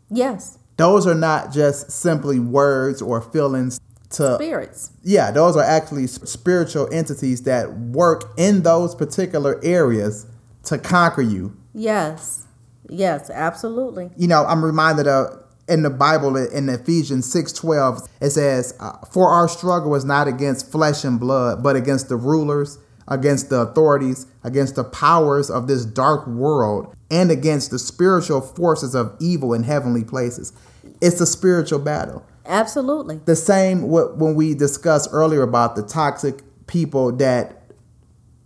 Yes. 0.09 0.57
Those 0.77 1.05
are 1.05 1.15
not 1.15 1.51
just 1.51 1.91
simply 1.91 2.39
words 2.39 3.01
or 3.01 3.21
feelings 3.21 3.79
to 4.11 4.35
spirits. 4.35 4.91
Yeah, 5.03 5.31
those 5.31 5.55
are 5.55 5.63
actually 5.63 6.07
spiritual 6.07 6.87
entities 6.91 7.43
that 7.43 7.73
work 7.73 8.33
in 8.37 8.63
those 8.63 8.95
particular 8.95 9.59
areas 9.63 10.25
to 10.63 10.77
conquer 10.77 11.21
you. 11.21 11.55
Yes. 11.73 12.47
Yes, 12.89 13.29
absolutely. 13.29 14.09
You 14.17 14.27
know, 14.27 14.45
I'm 14.45 14.65
reminded 14.65 15.07
of 15.07 15.43
in 15.67 15.83
the 15.83 15.89
Bible 15.89 16.35
in 16.35 16.67
Ephesians 16.67 17.31
6:12 17.31 18.07
it 18.19 18.31
says, 18.31 18.73
uh, 18.79 18.93
"For 19.11 19.29
our 19.29 19.47
struggle 19.47 19.93
is 19.95 20.03
not 20.03 20.27
against 20.27 20.71
flesh 20.71 21.03
and 21.03 21.19
blood, 21.19 21.61
but 21.61 21.75
against 21.75 22.09
the 22.09 22.15
rulers, 22.15 22.79
against 23.09 23.49
the 23.49 23.59
authorities, 23.61 24.27
against 24.43 24.75
the 24.75 24.83
powers 24.83 25.49
of 25.49 25.67
this 25.67 25.85
dark 25.85 26.25
world, 26.27 26.95
and 27.11 27.31
against 27.31 27.71
the 27.71 27.79
spiritual 27.79 28.41
forces 28.41 28.95
of 28.95 29.15
evil 29.19 29.53
in 29.53 29.63
heavenly 29.63 30.03
places. 30.03 30.53
It's 31.01 31.19
a 31.19 31.25
spiritual 31.25 31.79
battle. 31.79 32.25
Absolutely. 32.45 33.17
The 33.25 33.35
same 33.35 33.89
when 33.89 34.35
we 34.35 34.53
discussed 34.55 35.09
earlier 35.11 35.43
about 35.43 35.75
the 35.75 35.83
toxic 35.83 36.41
people 36.67 37.11
that 37.17 37.59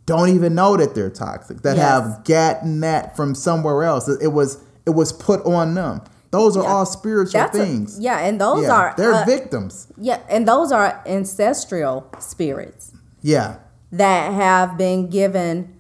don't 0.05 0.29
even 0.29 0.55
know 0.55 0.75
that 0.75 0.95
they're 0.95 1.09
toxic, 1.09 1.61
that 1.61 1.77
yes. 1.77 1.85
have 1.85 2.23
gotten 2.25 2.81
that 2.81 3.15
from 3.15 3.35
somewhere 3.35 3.83
else. 3.83 4.09
It 4.09 4.27
was 4.27 4.61
it 4.85 4.91
was 4.91 5.13
put 5.13 5.45
on 5.45 5.73
them. 5.73 6.01
Those 6.31 6.57
are 6.57 6.63
yeah. 6.63 6.69
all 6.69 6.85
spiritual 6.85 7.33
That's 7.33 7.57
things. 7.57 7.99
A, 7.99 8.01
yeah, 8.01 8.19
and 8.19 8.41
those 8.41 8.63
yeah, 8.63 8.73
are 8.73 8.93
they're 8.97 9.13
uh, 9.13 9.25
victims. 9.25 9.87
Yeah, 9.97 10.19
and 10.27 10.47
those 10.47 10.71
are 10.71 11.01
ancestral 11.05 12.09
spirits. 12.19 12.91
Yeah. 13.21 13.57
That 13.93 14.33
have 14.33 14.75
been 14.77 15.07
given 15.09 15.79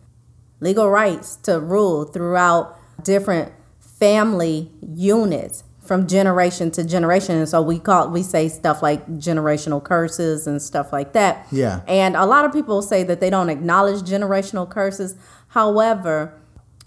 legal 0.59 0.87
rights 0.89 1.35
to 1.37 1.59
rule 1.59 2.05
throughout 2.05 2.77
different 3.03 3.51
family 3.79 4.71
units 4.95 5.63
from 5.81 6.07
generation 6.07 6.71
to 6.71 6.83
generation 6.83 7.35
and 7.37 7.49
so 7.49 7.61
we 7.61 7.77
call 7.79 8.09
we 8.09 8.23
say 8.23 8.47
stuff 8.47 8.81
like 8.81 9.05
generational 9.17 9.83
curses 9.83 10.47
and 10.47 10.61
stuff 10.61 10.93
like 10.93 11.11
that 11.13 11.45
Yeah. 11.51 11.81
and 11.87 12.15
a 12.15 12.25
lot 12.25 12.45
of 12.45 12.53
people 12.53 12.81
say 12.81 13.03
that 13.03 13.19
they 13.19 13.29
don't 13.29 13.49
acknowledge 13.49 14.01
generational 14.09 14.69
curses 14.69 15.15
however 15.49 16.33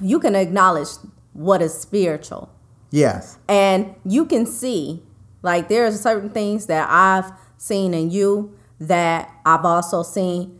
you 0.00 0.18
can 0.18 0.34
acknowledge 0.34 0.88
what 1.34 1.60
is 1.60 1.74
spiritual 1.74 2.48
Yes. 2.90 3.36
and 3.48 3.94
you 4.04 4.24
can 4.24 4.46
see 4.46 5.02
like 5.42 5.68
there's 5.68 6.00
certain 6.00 6.30
things 6.30 6.64
that 6.66 6.88
i've 6.90 7.30
seen 7.58 7.92
in 7.92 8.10
you 8.10 8.56
that 8.80 9.30
i've 9.44 9.64
also 9.66 10.02
seen 10.02 10.58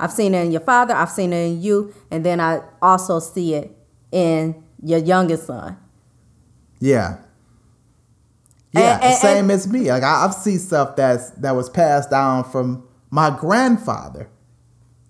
i've 0.00 0.12
seen 0.12 0.34
it 0.34 0.44
in 0.44 0.52
your 0.52 0.60
father 0.60 0.94
i've 0.94 1.10
seen 1.10 1.32
it 1.32 1.46
in 1.46 1.60
you 1.62 1.92
and 2.10 2.24
then 2.24 2.40
i 2.40 2.60
also 2.82 3.18
see 3.18 3.54
it 3.54 3.76
in 4.12 4.54
your 4.82 4.98
youngest 4.98 5.46
son 5.46 5.76
Yeah. 6.80 7.16
Yeah, 8.72 8.96
And- 8.96 9.04
and- 9.04 9.14
same 9.18 9.44
and- 9.44 9.52
as 9.52 9.66
me. 9.66 9.90
Like 9.90 10.02
I, 10.02 10.24
I've 10.24 10.34
seen 10.34 10.58
stuff 10.58 10.96
that's 10.96 11.30
that 11.30 11.52
was 11.56 11.70
passed 11.70 12.10
down 12.10 12.44
from 12.44 12.86
my 13.10 13.30
grandfather, 13.30 14.28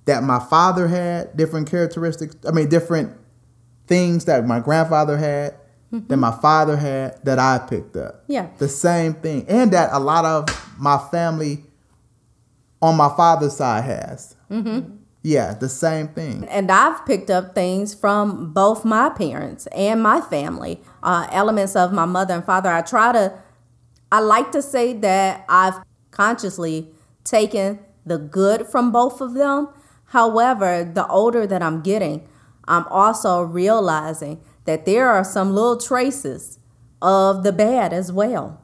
that 0.05 0.23
my 0.23 0.39
father 0.39 0.87
had 0.87 1.37
different 1.37 1.69
characteristics. 1.69 2.37
I 2.47 2.53
mean, 2.53 2.69
different 2.69 3.13
things 3.89 4.27
that 4.27 4.47
my 4.47 4.61
grandfather 4.61 5.17
had, 5.17 5.57
that 5.91 6.17
my 6.17 6.31
father 6.31 6.77
had, 6.77 7.19
that 7.25 7.41
I 7.41 7.59
picked 7.59 7.97
up. 7.97 8.23
Mm-hmm. 8.23 8.33
Yeah. 8.33 8.47
the 8.59 8.69
same 8.69 9.15
thing, 9.15 9.45
and 9.49 9.73
that 9.73 9.91
a 9.93 9.99
lot 9.99 10.25
of 10.25 10.45
my 10.79 10.99
family 11.11 11.65
on 12.81 12.97
my 12.97 13.09
father's 13.17 13.57
side 13.57 13.83
has. 13.85 14.36
Mm-hmm. 14.51 14.97
Yeah, 15.23 15.55
the 15.55 15.69
same 15.69 16.09
thing. 16.09 16.45
And 16.49 16.71
I've 16.71 17.05
picked 17.05 17.31
up 17.31 17.55
things 17.55 17.95
from 17.95 18.53
both 18.53 18.85
my 18.85 19.09
parents 19.09 19.67
and 19.69 20.01
my 20.01 20.21
family, 20.21 20.81
uh, 21.03 21.27
elements 21.33 21.75
of 21.75 21.93
my 21.93 22.05
mother 22.05 22.35
and 22.35 22.45
father. 22.45 22.71
I 22.71 22.83
try 22.83 23.13
to, 23.13 23.37
I 24.13 24.21
like 24.21 24.53
to 24.53 24.63
say 24.63 24.93
that 24.93 25.45
I've 25.49 25.75
consciously 26.13 26.93
taken 27.25 27.81
the 28.05 28.19
good 28.19 28.69
from 28.69 28.93
both 28.93 29.21
of 29.21 29.35
them. 29.35 29.69
However, 30.11 30.85
the 30.85 31.07
older 31.09 31.45
that 31.45 31.61
I'm 31.61 31.83
getting, 31.83 32.29
I'm 32.69 32.87
also 32.87 33.43
realizing 33.43 34.41
that 34.65 34.87
there 34.87 35.09
are 35.09 35.25
some 35.25 35.53
little 35.53 35.77
traces 35.77 36.61
of 37.03 37.43
the 37.43 37.53
bad 37.53 37.93
as 37.93 38.13
well. 38.13 38.61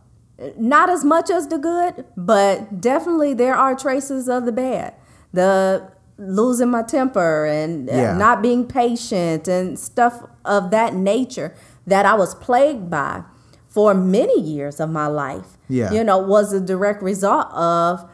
Not 0.56 0.88
as 0.90 1.04
much 1.04 1.28
as 1.28 1.48
the 1.48 1.58
good, 1.58 2.04
but 2.16 2.80
definitely 2.80 3.34
there 3.34 3.54
are 3.54 3.74
traces 3.74 4.28
of 4.28 4.44
the 4.44 4.52
bad. 4.52 4.94
The 5.32 5.90
losing 6.18 6.70
my 6.70 6.82
temper 6.82 7.46
and 7.46 7.88
uh, 7.90 7.92
Yeah. 7.94 8.16
not 8.16 8.42
being 8.42 8.66
patient 8.66 9.48
and 9.48 9.78
stuff 9.78 10.22
of 10.44 10.70
that 10.70 10.94
nature 10.94 11.54
that 11.86 12.06
I 12.06 12.14
was 12.14 12.34
plagued 12.34 12.90
by 12.90 13.22
for 13.68 13.94
many 13.94 14.40
years 14.40 14.78
of 14.78 14.90
my 14.90 15.06
life. 15.06 15.56
Yeah. 15.68 15.90
You 15.92 16.04
know, 16.04 16.18
was 16.18 16.52
a 16.52 16.60
direct 16.60 17.02
result 17.02 17.46
of 17.52 18.08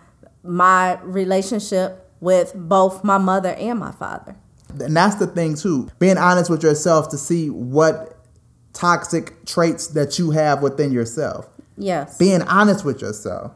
my 0.45 0.99
relationship 1.03 2.09
with 2.21 2.53
both 2.55 3.03
my 3.05 3.19
mother 3.19 3.51
and 3.55 3.79
my 3.79 3.91
father. 3.91 4.37
And 4.81 4.97
that's 4.97 5.17
the 5.17 5.27
thing 5.27 5.55
too. 5.57 5.89
Being 5.99 6.17
honest 6.19 6.49
with 6.51 6.63
yourself 6.63 7.09
to 7.11 7.19
see 7.19 7.51
what 7.51 8.17
toxic 8.73 9.45
traits 9.45 9.89
that 9.89 10.19
you 10.19 10.31
have 10.31 10.63
within 10.63 10.93
yourself. 10.93 11.49
Yes. 11.77 12.17
Being 12.17 12.43
honest 12.43 12.85
with 12.85 13.03
yourself. 13.03 13.53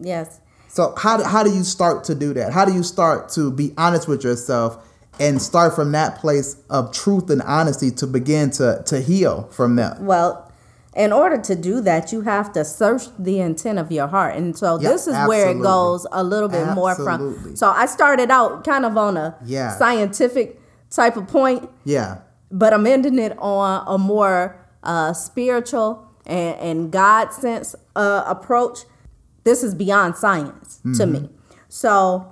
yes. 0.00 0.40
So 0.72 0.94
how 0.96 1.18
do, 1.18 1.24
how 1.24 1.42
do 1.42 1.50
you 1.54 1.64
start 1.64 2.02
to 2.04 2.14
do 2.14 2.32
that? 2.32 2.50
How 2.54 2.64
do 2.64 2.72
you 2.72 2.82
start 2.82 3.28
to 3.30 3.50
be 3.50 3.74
honest 3.76 4.08
with 4.08 4.24
yourself 4.24 4.82
and 5.20 5.40
start 5.40 5.74
from 5.74 5.92
that 5.92 6.16
place 6.16 6.56
of 6.70 6.92
truth 6.94 7.28
and 7.28 7.42
honesty 7.42 7.90
to 7.90 8.06
begin 8.06 8.50
to 8.52 8.82
to 8.86 9.02
heal 9.02 9.42
from 9.52 9.76
that? 9.76 10.00
Well, 10.00 10.50
in 10.96 11.12
order 11.12 11.36
to 11.42 11.54
do 11.54 11.82
that, 11.82 12.10
you 12.10 12.22
have 12.22 12.54
to 12.54 12.64
search 12.64 13.02
the 13.18 13.40
intent 13.40 13.78
of 13.78 13.92
your 13.92 14.06
heart. 14.06 14.34
And 14.34 14.56
so 14.56 14.80
Yeah, 14.80 14.88
this 14.88 15.06
is 15.06 15.14
where 15.28 15.50
it 15.50 15.60
goes 15.60 16.06
a 16.10 16.24
little 16.24 16.48
bit 16.48 16.66
more 16.74 16.94
from. 16.94 17.54
So 17.54 17.68
I 17.68 17.84
started 17.84 18.30
out 18.30 18.64
kind 18.64 18.86
of 18.86 18.96
on 18.96 19.18
a 19.18 19.36
Yeah. 19.44 19.76
scientific 19.76 20.58
type 20.90 21.18
of 21.18 21.26
point, 21.28 21.68
Yeah. 21.84 22.18
but 22.50 22.72
I'm 22.72 22.86
ending 22.86 23.18
it 23.18 23.36
on 23.38 23.84
a 23.86 23.98
more 23.98 24.56
uh, 24.82 25.12
spiritual 25.12 26.06
and, 26.26 26.56
and 26.58 26.90
God 26.90 27.32
sense 27.34 27.74
uh, 27.94 28.24
approach. 28.26 28.84
This 29.44 29.62
is 29.62 29.74
beyond 29.74 30.16
science 30.16 30.80
to 30.96 31.06
me. 31.06 31.18
Mm-hmm. 31.20 31.34
So, 31.68 32.28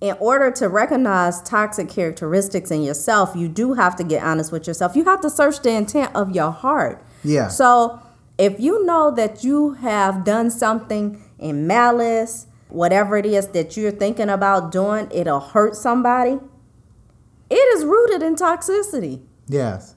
in 0.00 0.16
order 0.18 0.50
to 0.50 0.68
recognize 0.68 1.42
toxic 1.42 1.88
characteristics 1.88 2.70
in 2.70 2.82
yourself, 2.82 3.32
you 3.36 3.48
do 3.48 3.74
have 3.74 3.96
to 3.96 4.04
get 4.04 4.22
honest 4.22 4.50
with 4.50 4.66
yourself. 4.66 4.96
You 4.96 5.04
have 5.04 5.20
to 5.20 5.30
search 5.30 5.60
the 5.60 5.70
intent 5.70 6.14
of 6.14 6.34
your 6.34 6.50
heart. 6.50 7.04
Yeah. 7.22 7.48
So, 7.48 8.00
if 8.38 8.58
you 8.58 8.84
know 8.86 9.10
that 9.10 9.44
you 9.44 9.74
have 9.74 10.24
done 10.24 10.50
something 10.50 11.22
in 11.38 11.66
malice, 11.66 12.46
whatever 12.68 13.16
it 13.18 13.26
is 13.26 13.48
that 13.48 13.76
you're 13.76 13.90
thinking 13.90 14.30
about 14.30 14.72
doing, 14.72 15.08
it'll 15.10 15.40
hurt 15.40 15.76
somebody, 15.76 16.38
it 17.50 17.76
is 17.76 17.84
rooted 17.84 18.22
in 18.22 18.36
toxicity. 18.36 19.22
Yes. 19.48 19.96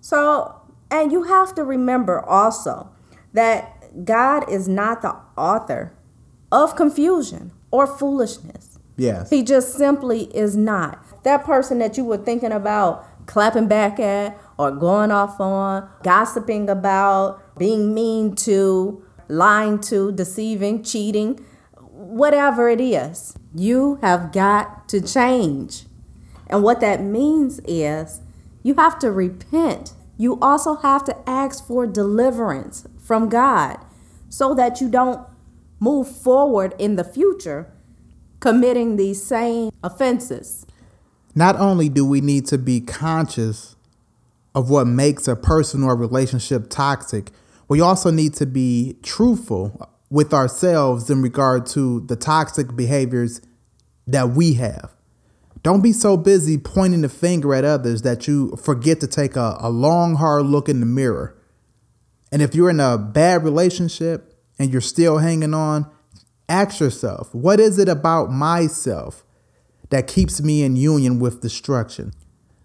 So, 0.00 0.62
and 0.90 1.12
you 1.12 1.24
have 1.24 1.54
to 1.56 1.64
remember 1.64 2.24
also 2.24 2.90
that 3.34 4.04
God 4.04 4.50
is 4.50 4.68
not 4.68 5.02
the 5.02 5.16
author 5.38 5.92
of 6.50 6.76
confusion 6.76 7.52
or 7.70 7.86
foolishness. 7.86 8.78
Yes. 8.96 9.30
He 9.30 9.42
just 9.42 9.74
simply 9.74 10.24
is 10.36 10.56
not. 10.56 11.22
That 11.22 11.44
person 11.44 11.78
that 11.78 11.96
you 11.96 12.04
were 12.04 12.18
thinking 12.18 12.52
about 12.52 13.06
clapping 13.26 13.68
back 13.68 14.00
at 14.00 14.38
or 14.58 14.72
going 14.72 15.12
off 15.12 15.40
on, 15.40 15.88
gossiping 16.02 16.68
about, 16.68 17.58
being 17.58 17.94
mean 17.94 18.34
to, 18.34 19.04
lying 19.28 19.78
to, 19.80 20.10
deceiving, 20.12 20.82
cheating, 20.82 21.44
whatever 21.76 22.68
it 22.68 22.80
is, 22.80 23.36
you 23.54 23.98
have 24.02 24.32
got 24.32 24.88
to 24.88 25.00
change. 25.00 25.84
And 26.48 26.62
what 26.62 26.80
that 26.80 27.02
means 27.02 27.60
is 27.66 28.20
you 28.62 28.74
have 28.74 28.98
to 29.00 29.12
repent. 29.12 29.92
You 30.16 30.38
also 30.40 30.76
have 30.76 31.04
to 31.04 31.16
ask 31.28 31.64
for 31.64 31.86
deliverance 31.86 32.86
from 32.98 33.28
God 33.28 33.78
so 34.28 34.54
that 34.54 34.80
you 34.80 34.88
don't 34.88 35.26
move 35.80 36.08
forward 36.08 36.74
in 36.78 36.96
the 36.96 37.04
future 37.04 37.72
committing 38.40 38.96
these 38.96 39.22
same 39.22 39.70
offenses. 39.82 40.66
Not 41.34 41.56
only 41.56 41.88
do 41.88 42.04
we 42.04 42.20
need 42.20 42.46
to 42.46 42.58
be 42.58 42.80
conscious 42.80 43.76
of 44.54 44.70
what 44.70 44.86
makes 44.86 45.28
a 45.28 45.36
person 45.36 45.82
or 45.82 45.94
relationship 45.94 46.68
toxic, 46.68 47.30
we 47.68 47.80
also 47.80 48.10
need 48.10 48.34
to 48.34 48.46
be 48.46 48.96
truthful 49.02 49.88
with 50.10 50.32
ourselves 50.32 51.10
in 51.10 51.22
regard 51.22 51.66
to 51.66 52.00
the 52.00 52.16
toxic 52.16 52.74
behaviors 52.74 53.40
that 54.06 54.30
we 54.30 54.54
have. 54.54 54.90
Don't 55.62 55.82
be 55.82 55.92
so 55.92 56.16
busy 56.16 56.56
pointing 56.56 57.02
the 57.02 57.08
finger 57.08 57.54
at 57.54 57.64
others 57.64 58.02
that 58.02 58.26
you 58.26 58.56
forget 58.56 59.00
to 59.00 59.06
take 59.06 59.36
a, 59.36 59.56
a 59.60 59.68
long, 59.68 60.14
hard 60.14 60.46
look 60.46 60.68
in 60.68 60.80
the 60.80 60.86
mirror. 60.86 61.36
And 62.30 62.42
if 62.42 62.54
you're 62.54 62.70
in 62.70 62.80
a 62.80 62.98
bad 62.98 63.44
relationship 63.44 64.34
and 64.58 64.70
you're 64.70 64.80
still 64.80 65.18
hanging 65.18 65.54
on, 65.54 65.90
ask 66.48 66.80
yourself, 66.80 67.34
what 67.34 67.60
is 67.60 67.78
it 67.78 67.88
about 67.88 68.30
myself 68.30 69.24
that 69.90 70.06
keeps 70.06 70.42
me 70.42 70.62
in 70.62 70.76
union 70.76 71.18
with 71.18 71.40
destruction? 71.40 72.12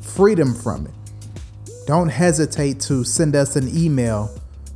freedom 0.00 0.54
from 0.54 0.86
it. 0.86 0.92
Don't 1.86 2.08
hesitate 2.08 2.80
to 2.80 3.04
send 3.04 3.34
us 3.34 3.56
an 3.56 3.74
email 3.74 4.30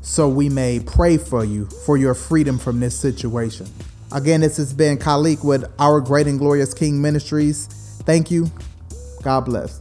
so 0.06 0.28
we 0.28 0.48
may 0.48 0.78
pray 0.78 1.18
for 1.18 1.44
you 1.44 1.66
for 1.84 1.96
your 1.96 2.14
freedom 2.14 2.60
from 2.60 2.78
this 2.78 2.96
situation. 2.96 3.66
Again, 4.12 4.40
this 4.40 4.56
has 4.56 4.72
been 4.72 4.98
Khalik 4.98 5.44
with 5.44 5.64
Our 5.80 6.00
Great 6.00 6.28
and 6.28 6.38
Glorious 6.38 6.72
King 6.72 7.02
Ministries. 7.02 7.66
Thank 8.04 8.30
you. 8.30 8.48
God 9.24 9.46
bless. 9.46 9.80